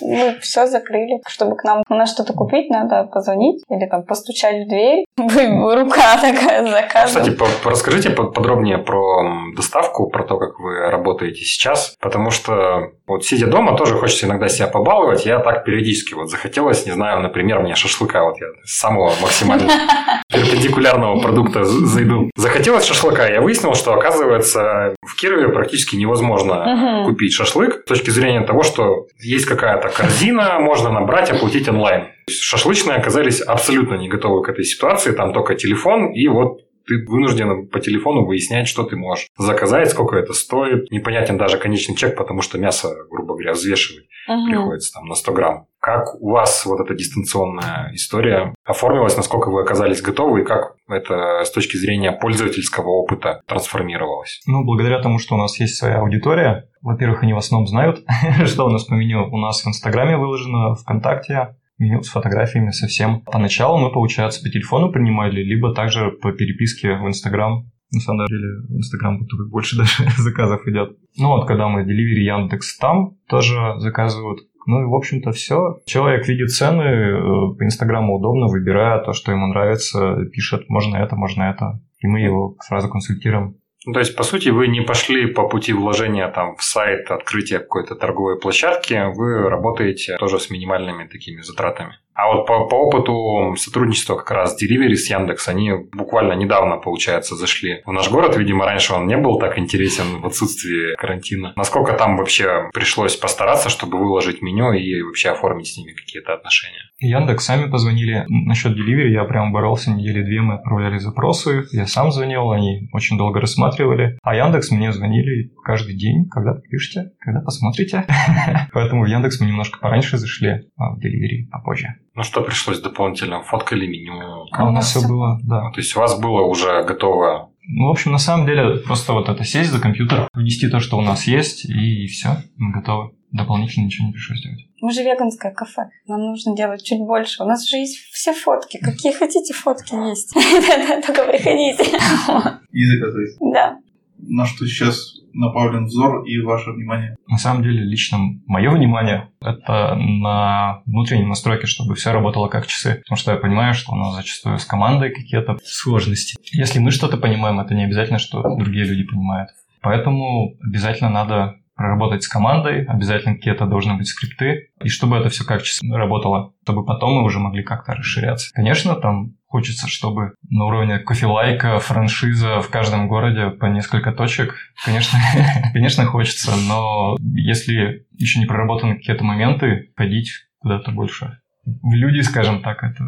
Мы 0.00 0.38
все 0.40 0.66
закрыли. 0.66 1.20
Чтобы 1.28 1.56
к 1.56 1.62
нам 1.62 1.82
на 1.88 2.06
что-то 2.06 2.32
купить, 2.32 2.68
надо 2.70 3.04
позвонить 3.04 3.62
или 3.70 3.86
там 3.88 4.02
постучать 4.02 4.66
в 4.66 4.68
дверь. 4.68 5.04
Рука 5.16 6.16
такая 6.20 6.66
заказывает. 6.66 7.38
Кстати, 7.38 7.68
расскажите 7.68 8.10
по- 8.10 8.30
подробнее 8.30 8.78
про 8.78 9.22
доставку, 9.56 10.10
про 10.10 10.24
то, 10.24 10.38
как 10.38 10.58
вы 10.58 10.90
работаете 10.90 11.42
сейчас, 11.44 11.94
потому 12.00 12.30
что 12.30 12.90
вот 13.06 13.24
сидя 13.24 13.46
дома 13.46 13.76
тоже 13.76 13.96
хочется 13.96 14.26
иногда 14.26 14.48
себя 14.48 14.66
побаловать. 14.66 15.24
Я 15.24 15.38
так 15.38 15.64
периодически 15.64 16.14
вот 16.14 16.30
захотелось, 16.30 16.84
не 16.84 16.92
знаю, 16.92 17.20
например, 17.20 17.60
мне 17.60 17.76
шашлыка, 17.76 18.24
вот 18.24 18.40
я 18.40 18.46
самого 18.64 19.12
максимально 19.22 19.70
перпендикулярного 20.52 21.20
продукта 21.20 21.64
зайду. 21.64 22.30
Захотелось 22.36 22.84
шашлыка, 22.84 23.26
я 23.28 23.40
выяснил, 23.40 23.74
что 23.74 23.94
оказывается 23.94 24.94
в 25.02 25.16
Кирове 25.16 25.48
практически 25.48 25.96
невозможно 25.96 26.64
Мгм. 26.66 27.04
купить 27.06 27.32
шашлык 27.32 27.82
с 27.84 27.88
точки 27.88 28.10
зрения 28.10 28.42
того, 28.42 28.62
что 28.62 29.06
есть 29.22 29.46
какая-то 29.46 29.88
корзина, 29.88 30.58
можно 30.60 30.90
набрать, 30.90 31.30
оплатить 31.30 31.68
онлайн. 31.68 32.04
Шашлычные 32.30 32.96
оказались 32.98 33.40
абсолютно 33.40 33.94
не 33.94 34.08
готовы 34.08 34.42
к 34.42 34.48
этой 34.48 34.64
ситуации, 34.64 35.12
там 35.12 35.32
только 35.32 35.54
телефон, 35.54 36.12
и 36.12 36.28
вот 36.28 36.58
ты 36.86 37.04
вынужден 37.06 37.68
по 37.68 37.80
телефону 37.80 38.24
выяснять, 38.24 38.68
что 38.68 38.84
ты 38.84 38.96
можешь 38.96 39.28
заказать, 39.36 39.90
сколько 39.90 40.16
это 40.16 40.32
стоит. 40.32 40.90
Непонятен 40.90 41.36
даже 41.38 41.58
конечный 41.58 41.96
чек, 41.96 42.16
потому 42.16 42.42
что 42.42 42.58
мясо, 42.58 42.94
грубо 43.10 43.34
говоря, 43.34 43.52
взвешивать 43.52 44.06
Мгм. 44.28 44.46
приходится 44.50 44.92
там 44.92 45.06
на 45.06 45.14
100 45.14 45.32
грамм. 45.32 45.66
Как 45.80 46.14
у 46.20 46.30
вас 46.30 46.64
вот 46.64 46.80
эта 46.80 46.94
дистанционная 46.94 47.90
история 47.92 48.54
оформилась, 48.64 49.16
насколько 49.16 49.50
вы 49.50 49.62
оказались 49.62 50.00
готовы, 50.00 50.42
и 50.42 50.44
как 50.44 50.76
это 50.88 51.42
с 51.44 51.50
точки 51.50 51.76
зрения 51.76 52.12
пользовательского 52.12 52.88
опыта 52.88 53.40
трансформировалось? 53.48 54.40
Ну, 54.46 54.64
благодаря 54.64 55.00
тому, 55.00 55.18
что 55.18 55.34
у 55.34 55.38
нас 55.38 55.58
есть 55.58 55.76
своя 55.76 55.98
аудитория, 56.00 56.68
во-первых, 56.82 57.24
они 57.24 57.32
в 57.32 57.38
основном 57.38 57.66
знают, 57.66 58.04
что 58.44 58.64
у 58.66 58.70
нас 58.70 58.84
по 58.84 58.94
меню. 58.94 59.28
У 59.32 59.38
нас 59.38 59.62
в 59.64 59.68
Инстаграме 59.68 60.16
выложено, 60.16 60.76
ВКонтакте, 60.76 61.56
с 62.02 62.08
фотографиями 62.08 62.70
совсем. 62.70 63.20
Поначалу 63.22 63.78
мы, 63.78 63.90
получается, 63.92 64.42
по 64.42 64.48
телефону 64.48 64.92
принимали, 64.92 65.42
либо 65.42 65.74
также 65.74 66.10
по 66.10 66.32
переписке 66.32 66.96
в 66.96 67.06
Инстаграм. 67.06 67.70
На 67.92 68.00
самом 68.00 68.26
деле, 68.26 68.48
в 68.68 68.76
Инстаграм 68.76 69.18
будто 69.18 69.36
бы 69.36 69.48
больше 69.48 69.76
даже 69.78 69.92
заказов 70.16 70.66
идет. 70.66 70.96
Ну 71.18 71.28
вот, 71.28 71.46
когда 71.46 71.68
мы 71.68 71.82
Delivery 71.82 72.22
Яндекс 72.22 72.78
там 72.78 73.16
тоже 73.28 73.56
заказывают. 73.78 74.40
Ну 74.66 74.82
и, 74.82 74.84
в 74.84 74.94
общем-то, 74.94 75.32
все. 75.32 75.80
Человек 75.86 76.26
видит 76.28 76.50
цены, 76.50 76.82
э, 76.82 77.54
по 77.58 77.64
Инстаграму 77.64 78.16
удобно, 78.16 78.46
выбирая 78.46 79.00
то, 79.00 79.12
что 79.12 79.32
ему 79.32 79.48
нравится, 79.48 80.24
пишет, 80.32 80.68
можно 80.68 80.96
это, 80.96 81.16
можно 81.16 81.42
это. 81.42 81.80
И 81.98 82.06
мы 82.06 82.20
его 82.20 82.56
сразу 82.60 82.88
консультируем. 82.88 83.56
Ну, 83.84 83.92
то 83.92 83.98
есть, 84.00 84.14
по 84.16 84.22
сути, 84.22 84.50
вы 84.50 84.68
не 84.68 84.80
пошли 84.80 85.26
по 85.26 85.48
пути 85.48 85.72
вложения 85.72 86.28
там, 86.28 86.56
в 86.56 86.62
сайт, 86.62 87.10
открытия 87.10 87.58
какой-то 87.58 87.96
торговой 87.96 88.38
площадки, 88.38 89.12
вы 89.12 89.48
работаете 89.48 90.16
тоже 90.18 90.38
с 90.38 90.50
минимальными 90.50 91.08
такими 91.08 91.42
затратами. 91.42 91.98
А 92.14 92.28
вот 92.28 92.46
по, 92.46 92.66
по 92.66 92.74
опыту 92.74 93.56
сотрудничества 93.56 94.16
как 94.16 94.30
раз 94.30 94.56
Delivery 94.62 94.94
с 94.94 95.08
Яндекс, 95.08 95.48
они 95.48 95.72
буквально 95.92 96.34
недавно, 96.34 96.76
получается, 96.76 97.36
зашли 97.36 97.82
в 97.86 97.92
наш 97.92 98.10
город. 98.10 98.36
Видимо, 98.36 98.64
раньше 98.64 98.94
он 98.94 99.06
не 99.06 99.16
был 99.16 99.38
так 99.38 99.58
интересен 99.58 100.20
в 100.20 100.26
отсутствии 100.26 100.94
карантина. 100.96 101.52
Насколько 101.56 101.94
там 101.94 102.16
вообще 102.16 102.70
пришлось 102.72 103.16
постараться, 103.16 103.68
чтобы 103.70 103.98
выложить 103.98 104.42
меню 104.42 104.72
и 104.72 105.02
вообще 105.02 105.30
оформить 105.30 105.68
с 105.68 105.76
ними 105.76 105.92
какие-то 105.92 106.34
отношения? 106.34 106.82
Яндекс 106.98 107.44
сами 107.44 107.70
позвонили. 107.70 108.24
Насчет 108.28 108.72
Delivery 108.72 109.08
я 109.08 109.24
прям 109.24 109.52
боролся 109.52 109.90
недели 109.90 110.22
две, 110.22 110.40
мы 110.40 110.54
отправляли 110.54 110.98
запросы, 110.98 111.64
я 111.72 111.86
сам 111.86 112.12
звонил, 112.12 112.50
они 112.50 112.88
очень 112.92 113.16
долго 113.16 113.40
рассматривали. 113.40 114.18
А 114.22 114.34
Яндекс 114.34 114.70
мне 114.70 114.92
звонили 114.92 115.50
каждый 115.64 115.96
день, 115.96 116.28
когда 116.30 116.54
пишете, 116.70 117.12
когда 117.18 117.40
посмотрите. 117.40 118.04
Поэтому 118.72 119.04
в 119.04 119.06
Яндекс 119.06 119.40
мы 119.40 119.46
немножко 119.46 119.78
пораньше 119.80 120.18
зашли, 120.18 120.68
а 120.76 120.94
в 120.94 120.98
Delivery 120.98 121.48
попозже. 121.50 122.01
Ну, 122.14 122.22
что 122.22 122.42
пришлось 122.42 122.80
дополнительно? 122.80 123.42
Фоткали 123.42 123.86
меню? 123.86 124.46
А 124.52 124.64
у 124.68 124.70
нас 124.70 124.90
все 124.90 125.06
было, 125.06 125.40
да. 125.44 125.70
То 125.70 125.80
есть, 125.80 125.96
у 125.96 126.00
вас 126.00 126.18
было 126.18 126.42
уже 126.42 126.82
готово 126.84 127.50
Ну, 127.66 127.88
в 127.88 127.90
общем, 127.90 128.12
на 128.12 128.18
самом 128.18 128.46
деле, 128.46 128.76
просто 128.78 129.12
вот 129.12 129.28
это 129.28 129.44
сесть 129.44 129.70
за 129.70 129.80
компьютер, 129.80 130.28
внести 130.34 130.68
то, 130.68 130.80
что 130.80 130.98
у 130.98 131.00
нас 131.00 131.26
есть, 131.26 131.64
и 131.64 132.06
все, 132.06 132.28
мы 132.56 132.72
готовы. 132.72 133.12
Дополнительно 133.30 133.86
ничего 133.86 134.08
не 134.08 134.12
пришлось 134.12 134.42
делать. 134.42 134.60
Мы 134.82 134.92
же 134.92 135.02
веганское 135.02 135.52
кафе. 135.52 135.88
Нам 136.06 136.20
нужно 136.20 136.54
делать 136.54 136.84
чуть 136.84 136.98
больше. 136.98 137.42
У 137.42 137.46
нас 137.46 137.66
же 137.66 137.78
есть 137.78 137.96
все 138.12 138.34
фотки. 138.34 138.78
Какие 138.78 139.12
хотите 139.12 139.54
фотки 139.54 139.94
есть. 139.94 140.34
Только 141.06 141.24
приходите. 141.24 141.84
И 142.72 142.84
заказывайте. 142.84 143.36
Да. 143.40 143.78
На 144.22 144.46
что 144.46 144.66
сейчас 144.66 145.14
направлен 145.34 145.86
взор 145.86 146.24
и 146.24 146.40
ваше 146.40 146.70
внимание? 146.70 147.16
На 147.26 147.38
самом 147.38 147.62
деле, 147.62 147.82
лично 147.82 148.18
мое 148.46 148.70
внимание 148.70 149.30
это 149.40 149.94
на 149.96 150.82
внутренней 150.86 151.26
настройке, 151.26 151.66
чтобы 151.66 151.94
все 151.94 152.12
работало 152.12 152.48
как 152.48 152.66
часы. 152.66 153.02
Потому 153.04 153.16
что 153.16 153.32
я 153.32 153.38
понимаю, 153.38 153.74
что 153.74 153.92
у 153.92 153.96
нас 153.96 154.14
зачастую 154.14 154.58
с 154.58 154.64
командой 154.64 155.10
какие-то 155.10 155.58
сложности. 155.64 156.36
Если 156.52 156.78
мы 156.78 156.90
что-то 156.90 157.16
понимаем, 157.16 157.60
это 157.60 157.74
не 157.74 157.84
обязательно, 157.84 158.18
что 158.18 158.42
другие 158.56 158.84
люди 158.84 159.04
понимают. 159.04 159.50
Поэтому 159.80 160.54
обязательно 160.60 161.10
надо 161.10 161.56
проработать 161.74 162.22
с 162.22 162.28
командой, 162.28 162.84
обязательно 162.84 163.34
какие-то 163.34 163.66
должны 163.66 163.96
быть 163.96 164.06
скрипты, 164.06 164.68
и 164.84 164.88
чтобы 164.88 165.16
это 165.16 165.30
все 165.30 165.44
как 165.44 165.62
часы 165.62 165.84
работало, 165.90 166.52
чтобы 166.62 166.84
потом 166.84 167.14
мы 167.14 167.24
уже 167.24 167.40
могли 167.40 167.62
как-то 167.62 167.94
расширяться. 167.94 168.52
Конечно, 168.54 168.94
там 168.94 169.34
хочется, 169.52 169.86
чтобы 169.86 170.32
на 170.48 170.64
уровне 170.64 170.98
кофелайка, 170.98 171.78
франшиза 171.78 172.62
в 172.62 172.70
каждом 172.70 173.06
городе 173.06 173.50
по 173.50 173.66
несколько 173.66 174.10
точек. 174.10 174.54
Конечно, 174.82 175.18
конечно 175.74 176.06
хочется, 176.06 176.56
но 176.56 177.16
если 177.20 178.06
еще 178.12 178.40
не 178.40 178.46
проработаны 178.46 178.96
какие-то 178.96 179.24
моменты, 179.24 179.90
ходить 179.94 180.30
куда-то 180.58 180.90
больше. 180.90 181.38
В 181.66 181.92
люди, 181.92 182.22
скажем 182.22 182.62
так, 182.62 182.82
это 182.82 183.04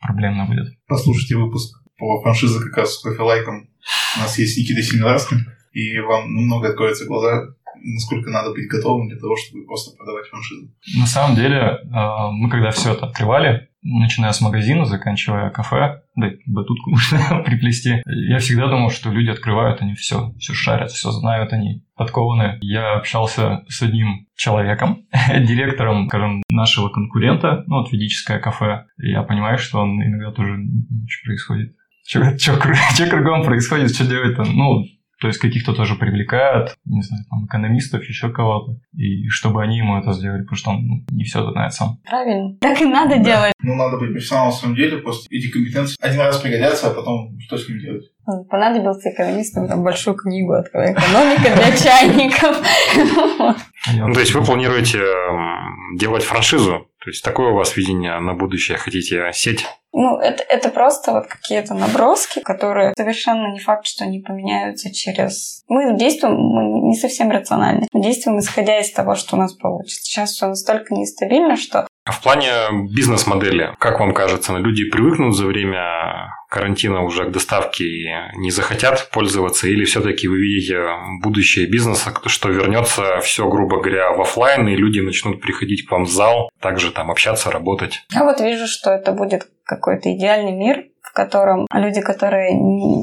проблемно 0.00 0.46
будет. 0.46 0.72
Послушайте 0.86 1.34
выпуск 1.36 1.82
по 1.98 2.22
франшизе 2.22 2.60
как 2.60 2.76
раз 2.76 2.94
с 2.94 3.02
кофелайком. 3.02 3.68
У 4.16 4.20
нас 4.20 4.38
есть 4.38 4.56
Никита 4.56 4.82
Семинарский, 4.82 5.38
и 5.72 5.98
вам 5.98 6.32
намного 6.32 6.68
откроется 6.68 7.06
глаза, 7.06 7.42
насколько 7.82 8.30
надо 8.30 8.52
быть 8.52 8.68
готовым 8.68 9.08
для 9.08 9.18
того, 9.18 9.34
чтобы 9.36 9.64
просто 9.66 9.96
продавать 9.96 10.26
франшизу. 10.28 10.70
На 10.96 11.06
самом 11.06 11.34
деле, 11.34 11.58
э, 11.58 12.30
мы 12.32 12.48
когда 12.50 12.70
все 12.70 12.92
это 12.92 13.06
открывали, 13.06 13.67
начиная 13.82 14.32
с 14.32 14.40
магазина, 14.40 14.84
заканчивая 14.84 15.50
кафе, 15.50 16.02
да, 16.16 16.30
батутку 16.46 16.90
можно 16.90 17.42
приплести, 17.42 18.02
я 18.06 18.38
всегда 18.38 18.68
думал, 18.68 18.90
что 18.90 19.10
люди 19.10 19.30
открывают, 19.30 19.80
они 19.80 19.94
все, 19.94 20.32
все 20.38 20.52
шарят, 20.54 20.90
все 20.90 21.10
знают, 21.10 21.52
они 21.52 21.84
подкованы. 21.96 22.58
Я 22.60 22.94
общался 22.94 23.64
с 23.68 23.82
одним 23.82 24.26
человеком, 24.36 25.06
директором, 25.28 26.08
скажем, 26.08 26.42
нашего 26.50 26.88
конкурента, 26.88 27.64
ну, 27.66 27.78
вот 27.78 27.92
ведическое 27.92 28.38
кафе, 28.38 28.86
и 28.98 29.10
я 29.10 29.22
понимаю, 29.22 29.58
что 29.58 29.80
он 29.80 30.02
иногда 30.02 30.32
тоже 30.32 30.52
очень 30.52 31.24
происходит. 31.24 31.74
Что 32.06 32.56
кругом 33.10 33.44
происходит, 33.44 33.94
что 33.94 34.06
делать-то? 34.06 34.44
Ну, 34.44 34.82
то 35.20 35.26
есть 35.26 35.38
каких-то 35.38 35.74
тоже 35.74 35.96
привлекают, 35.96 36.76
не 36.84 37.02
знаю, 37.02 37.24
там, 37.28 37.46
экономистов, 37.46 38.04
еще 38.04 38.30
кого-то, 38.30 38.76
и 38.96 39.28
чтобы 39.28 39.62
они 39.62 39.78
ему 39.78 39.98
это 39.98 40.12
сделали, 40.12 40.42
потому 40.42 40.56
что 40.56 40.70
он 40.70 40.86
ну, 40.86 41.04
не 41.10 41.24
все 41.24 41.50
знает 41.50 41.72
сам. 41.72 41.98
Правильно. 42.08 42.56
Так 42.60 42.80
и 42.80 42.84
надо 42.84 43.18
делать. 43.18 43.52
Ну, 43.60 43.74
надо 43.74 43.98
быть 43.98 44.12
профессионалом 44.12 44.52
в 44.52 44.54
своем 44.54 44.74
деле, 44.76 44.98
просто 44.98 45.26
эти 45.30 45.50
компетенции 45.50 45.96
один 46.00 46.20
раз 46.20 46.38
пригодятся, 46.38 46.90
а 46.90 46.94
потом 46.94 47.38
что 47.40 47.58
с 47.58 47.68
ним 47.68 47.80
делать? 47.80 48.04
Понадобился 48.50 49.10
экономистам 49.10 49.68
там 49.68 49.82
большую 49.82 50.14
книгу 50.14 50.52
открой. 50.52 50.92
Экономика 50.92 51.54
для 51.54 51.76
чайников. 51.76 52.62
Ну, 53.96 54.12
то 54.12 54.20
есть 54.20 54.34
вы 54.34 54.44
планируете 54.44 54.98
м, 54.98 55.96
делать 55.96 56.24
франшизу? 56.24 56.88
То 57.02 57.10
есть 57.10 57.24
такое 57.24 57.52
у 57.52 57.54
вас 57.54 57.76
видение 57.76 58.18
на 58.20 58.34
будущее? 58.34 58.76
Хотите 58.76 59.30
сеть? 59.32 59.64
Ну, 60.00 60.16
это, 60.16 60.44
это 60.44 60.68
просто 60.68 61.10
вот 61.10 61.26
какие-то 61.26 61.74
наброски, 61.74 62.38
которые 62.38 62.94
совершенно 62.96 63.50
не 63.52 63.58
факт, 63.58 63.84
что 63.84 64.04
они 64.04 64.20
поменяются 64.20 64.94
через... 64.94 65.64
Мы 65.66 65.96
действуем, 65.98 66.36
мы 66.36 66.88
не 66.88 66.94
совсем 66.94 67.32
рациональны. 67.32 67.88
Мы 67.92 68.00
действуем, 68.00 68.38
исходя 68.38 68.78
из 68.78 68.92
того, 68.92 69.16
что 69.16 69.34
у 69.34 69.40
нас 69.40 69.54
получится. 69.54 70.04
Сейчас 70.04 70.30
все 70.30 70.46
настолько 70.46 70.94
нестабильно, 70.94 71.56
что 71.56 71.87
в 72.12 72.22
плане 72.22 72.50
бизнес-модели, 72.90 73.74
как 73.78 74.00
вам 74.00 74.12
кажется, 74.14 74.56
люди 74.56 74.88
привыкнут 74.88 75.36
за 75.36 75.46
время 75.46 76.32
карантина 76.48 77.02
уже 77.02 77.24
к 77.26 77.30
доставке 77.30 77.84
и 77.84 78.08
не 78.36 78.50
захотят 78.50 79.10
пользоваться, 79.12 79.68
или 79.68 79.84
все-таки 79.84 80.28
вы 80.28 80.38
видите 80.38 80.80
будущее 81.22 81.66
бизнеса, 81.66 82.14
что 82.26 82.48
вернется 82.48 83.20
все, 83.20 83.48
грубо 83.48 83.80
говоря, 83.80 84.12
в 84.12 84.20
офлайн, 84.20 84.66
и 84.68 84.76
люди 84.76 85.00
начнут 85.00 85.40
приходить 85.40 85.86
к 85.86 85.90
вам 85.90 86.04
в 86.04 86.10
зал, 86.10 86.50
также 86.60 86.90
там 86.90 87.10
общаться, 87.10 87.50
работать? 87.50 88.04
Я 88.12 88.24
вот 88.24 88.40
вижу, 88.40 88.66
что 88.66 88.90
это 88.90 89.12
будет 89.12 89.46
какой-то 89.64 90.14
идеальный 90.14 90.52
мир, 90.52 90.84
в 91.08 91.12
котором 91.12 91.66
люди, 91.72 92.00
которые 92.00 92.50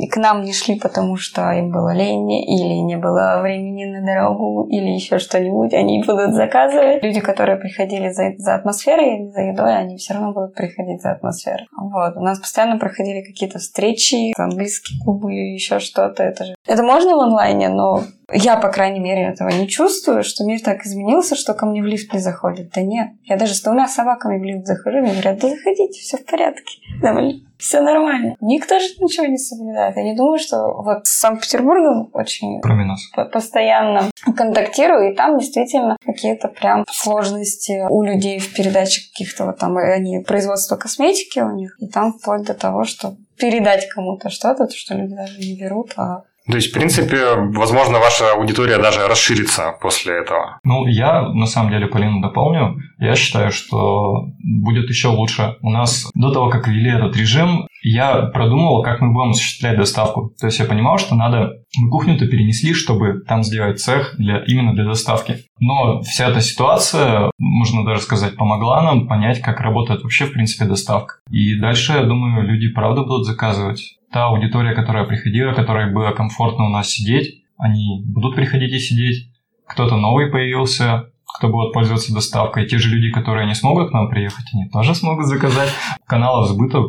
к 0.09 0.17
нам 0.17 0.43
не 0.43 0.53
шли, 0.53 0.79
потому 0.79 1.15
что 1.15 1.51
им 1.51 1.71
было 1.71 1.93
лень, 1.93 2.31
или 2.31 2.75
не 2.75 2.97
было 2.97 3.39
времени 3.41 3.85
на 3.85 4.05
дорогу, 4.05 4.67
или 4.69 4.91
еще 4.91 5.17
что-нибудь, 5.17 5.73
они 5.73 6.03
будут 6.05 6.33
заказывать. 6.33 7.03
Люди, 7.03 7.19
которые 7.19 7.57
приходили 7.57 8.09
за, 8.09 8.33
за 8.37 8.55
атмосферой 8.55 9.17
или 9.17 9.27
за 9.29 9.41
едой, 9.41 9.75
они 9.75 9.97
все 9.97 10.13
равно 10.13 10.33
будут 10.33 10.53
приходить 10.53 11.01
за 11.01 11.11
атмосферой. 11.11 11.67
Вот. 11.75 12.15
У 12.15 12.21
нас 12.21 12.39
постоянно 12.39 12.77
проходили 12.77 13.21
какие-то 13.21 13.59
встречи, 13.59 14.39
английские 14.39 15.01
клубы, 15.03 15.33
еще 15.33 15.79
что-то. 15.79 16.23
Это 16.23 16.45
же... 16.45 16.55
Это 16.67 16.83
можно 16.83 17.15
в 17.15 17.19
онлайне, 17.19 17.69
но 17.69 18.03
я, 18.31 18.57
по 18.57 18.69
крайней 18.69 18.99
мере, 18.99 19.23
этого 19.23 19.49
не 19.49 19.67
чувствую, 19.67 20.23
что 20.23 20.45
мир 20.45 20.59
так 20.61 20.85
изменился, 20.85 21.35
что 21.35 21.53
ко 21.53 21.65
мне 21.65 21.81
в 21.81 21.85
лифт 21.85 22.11
не 22.13 22.19
заходит. 22.19 22.71
Да 22.73 22.81
нет. 22.81 23.09
Я 23.23 23.37
даже 23.37 23.53
с 23.53 23.61
двумя 23.61 23.87
собаками 23.87 24.39
в 24.39 24.43
лифт 24.43 24.65
захожу, 24.65 24.97
мне 24.97 25.11
говорят, 25.11 25.39
да 25.39 25.49
заходите, 25.49 25.99
все 25.99 26.17
в 26.17 26.25
порядке. 26.25 26.79
Да, 27.05 27.13
все 27.57 27.81
нормально. 27.81 28.35
Никто 28.41 28.79
же 28.79 28.85
ничего 28.99 29.27
не 29.27 29.37
соблюдает. 29.37 29.95
Я 29.95 30.03
не 30.03 30.15
думаю, 30.15 30.39
что 30.39 30.57
вот 30.73 31.05
с 31.05 31.19
Санкт-Петербургом 31.19 32.09
очень 32.13 32.59
нас. 32.85 32.99
постоянно 33.31 34.09
контактирую, 34.35 35.11
и 35.11 35.15
там 35.15 35.37
действительно 35.37 35.97
какие-то 36.03 36.47
прям 36.47 36.83
сложности 36.89 37.85
у 37.89 38.03
людей 38.03 38.39
в 38.39 38.53
передаче 38.53 39.01
каких-то 39.09 39.45
вот 39.45 39.59
там, 39.59 39.77
они 39.77 40.19
производство 40.19 40.75
косметики 40.75 41.39
у 41.39 41.51
них, 41.51 41.77
и 41.79 41.87
там 41.87 42.13
вплоть 42.13 42.43
до 42.43 42.53
того, 42.53 42.83
что 42.83 43.15
передать 43.37 43.87
кому-то 43.89 44.29
что-то, 44.29 44.67
что 44.69 44.95
люди 44.95 45.15
даже 45.15 45.39
не 45.39 45.57
берут, 45.59 45.93
а 45.97 46.23
то 46.47 46.57
есть, 46.57 46.69
в 46.69 46.73
принципе, 46.73 47.35
возможно, 47.35 47.99
ваша 47.99 48.33
аудитория 48.33 48.77
даже 48.77 49.07
расширится 49.07 49.73
после 49.81 50.21
этого. 50.21 50.59
Ну, 50.63 50.85
я, 50.85 51.21
на 51.29 51.47
самом 51.47 51.71
деле, 51.71 51.87
Полину 51.87 52.21
дополню. 52.21 52.77
Я 52.99 53.15
считаю, 53.15 53.51
что 53.51 54.27
будет 54.43 54.87
еще 54.89 55.07
лучше. 55.07 55.55
У 55.61 55.71
нас 55.71 56.09
до 56.13 56.31
того, 56.31 56.49
как 56.49 56.67
ввели 56.67 56.91
этот 56.91 57.17
режим, 57.17 57.67
я 57.81 58.23
продумывал, 58.27 58.83
как 58.83 59.01
мы 59.01 59.11
будем 59.11 59.31
осуществлять 59.31 59.77
доставку. 59.77 60.33
То 60.39 60.47
есть 60.47 60.59
я 60.59 60.65
понимал, 60.65 60.97
что 60.97 61.15
надо... 61.15 61.51
Мы 61.77 61.89
кухню-то 61.89 62.27
перенесли, 62.27 62.73
чтобы 62.73 63.21
там 63.27 63.43
сделать 63.43 63.79
цех 63.79 64.15
для, 64.17 64.43
именно 64.45 64.73
для 64.73 64.85
доставки. 64.85 65.37
Но 65.59 66.01
вся 66.01 66.29
эта 66.29 66.41
ситуация, 66.41 67.31
можно 67.39 67.85
даже 67.85 68.01
сказать, 68.01 68.35
помогла 68.35 68.81
нам 68.83 69.07
понять, 69.07 69.41
как 69.41 69.61
работает 69.61 70.03
вообще, 70.03 70.25
в 70.25 70.33
принципе, 70.33 70.65
доставка. 70.65 71.15
И 71.31 71.59
дальше, 71.59 71.93
я 71.93 72.03
думаю, 72.03 72.47
люди 72.47 72.71
правда 72.71 73.01
будут 73.01 73.25
заказывать 73.25 73.97
та 74.11 74.25
аудитория, 74.25 74.73
которая 74.73 75.05
приходила, 75.05 75.53
которой 75.53 75.91
было 75.91 76.11
комфортно 76.11 76.65
у 76.65 76.69
нас 76.69 76.89
сидеть, 76.89 77.43
они 77.57 78.03
будут 78.05 78.35
приходить 78.35 78.73
и 78.73 78.79
сидеть. 78.79 79.31
Кто-то 79.67 79.95
новый 79.97 80.29
появился, 80.29 81.11
кто 81.37 81.49
будет 81.49 81.73
пользоваться 81.73 82.13
доставкой. 82.13 82.67
Те 82.67 82.77
же 82.77 82.89
люди, 82.89 83.11
которые 83.11 83.47
не 83.47 83.55
смогут 83.55 83.89
к 83.89 83.93
нам 83.93 84.09
приехать, 84.09 84.45
они 84.53 84.69
тоже 84.69 84.95
смогут 84.95 85.25
заказать. 85.25 85.69
Каналов 86.05 86.47
сбыта 86.47 86.81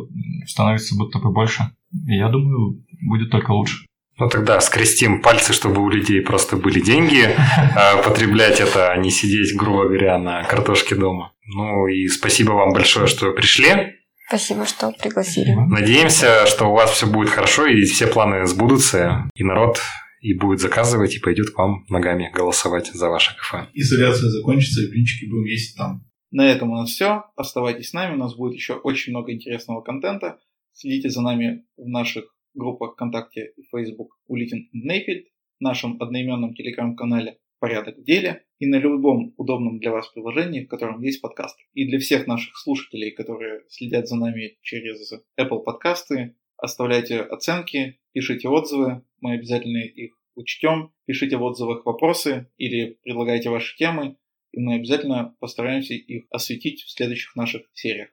становится 0.45 0.95
будто 0.95 1.19
бы 1.19 1.31
больше. 1.31 1.71
И 2.07 2.15
я 2.15 2.29
думаю, 2.29 2.83
будет 3.01 3.31
только 3.31 3.51
лучше. 3.51 3.85
Ну 4.19 4.29
тогда 4.29 4.59
скрестим 4.61 5.21
пальцы, 5.21 5.53
чтобы 5.53 5.81
у 5.81 5.89
людей 5.89 6.21
просто 6.21 6.57
были 6.57 6.79
деньги 6.79 7.35
а 7.75 8.01
потреблять 8.01 8.59
это, 8.59 8.91
а 8.91 8.97
не 8.97 9.11
сидеть, 9.11 9.55
грубо 9.55 9.83
говоря, 9.83 10.17
на 10.17 10.43
картошке 10.43 10.95
дома. 10.95 11.33
Ну 11.45 11.87
и 11.87 12.07
спасибо 12.07 12.53
вам 12.53 12.73
большое, 12.73 13.05
что 13.05 13.31
пришли. 13.31 13.93
Спасибо, 14.27 14.65
что 14.65 14.91
пригласили. 14.91 15.53
Надеемся, 15.53 16.45
что 16.47 16.65
у 16.65 16.73
вас 16.73 16.91
все 16.91 17.07
будет 17.07 17.29
хорошо, 17.29 17.65
и 17.65 17.83
все 17.83 18.07
планы 18.07 18.45
сбудутся, 18.45 19.29
и 19.35 19.43
народ 19.43 19.79
и 20.19 20.33
будет 20.33 20.59
заказывать, 20.59 21.15
и 21.15 21.19
пойдет 21.19 21.51
к 21.51 21.57
вам 21.57 21.85
ногами 21.89 22.29
голосовать 22.33 22.87
за 22.87 23.09
ваше 23.09 23.37
кафе. 23.37 23.67
Изоляция 23.73 24.29
закончится, 24.29 24.81
и 24.81 24.89
блинчики 24.89 25.29
будем 25.29 25.45
есть 25.45 25.77
там. 25.77 26.05
На 26.31 26.51
этом 26.51 26.71
у 26.71 26.75
нас 26.75 26.89
все. 26.89 27.23
Оставайтесь 27.37 27.89
с 27.89 27.93
нами, 27.93 28.15
у 28.15 28.17
нас 28.17 28.35
будет 28.35 28.53
еще 28.53 28.73
очень 28.73 29.13
много 29.13 29.31
интересного 29.31 29.81
контента. 29.81 30.39
Следите 30.73 31.09
за 31.09 31.21
нами 31.21 31.65
в 31.77 31.87
наших 31.87 32.25
группах 32.53 32.93
ВКонтакте 32.93 33.53
и 33.55 33.61
Facebook 33.71 34.17
Улитин 34.27 34.67
Нейфельд, 34.73 35.27
в 35.59 35.63
нашем 35.63 36.01
одноименном 36.01 36.53
телеграм-канале 36.53 37.37
«Порядок 37.59 37.97
в 37.97 38.03
деле», 38.03 38.45
и 38.59 38.65
на 38.65 38.77
любом 38.77 39.33
удобном 39.37 39.79
для 39.79 39.91
вас 39.91 40.07
приложении, 40.09 40.65
в 40.65 40.67
котором 40.67 41.01
есть 41.01 41.21
подкаст. 41.21 41.57
И 41.73 41.87
для 41.87 41.99
всех 41.99 42.27
наших 42.27 42.57
слушателей, 42.57 43.11
которые 43.11 43.63
следят 43.69 44.07
за 44.07 44.15
нами 44.15 44.57
через 44.61 45.13
Apple 45.39 45.63
подкасты, 45.63 46.35
оставляйте 46.57 47.21
оценки, 47.21 47.99
пишите 48.13 48.47
отзывы, 48.49 49.03
мы 49.21 49.33
обязательно 49.33 49.77
их 49.77 50.17
учтем, 50.35 50.93
пишите 51.05 51.37
в 51.37 51.43
отзывах 51.43 51.85
вопросы 51.85 52.51
или 52.57 52.97
предлагайте 53.03 53.49
ваши 53.49 53.75
темы, 53.77 54.17
и 54.51 54.59
мы 54.59 54.75
обязательно 54.75 55.35
постараемся 55.39 55.93
их 55.93 56.25
осветить 56.31 56.81
в 56.81 56.91
следующих 56.91 57.35
наших 57.35 57.63
сериях. 57.73 58.09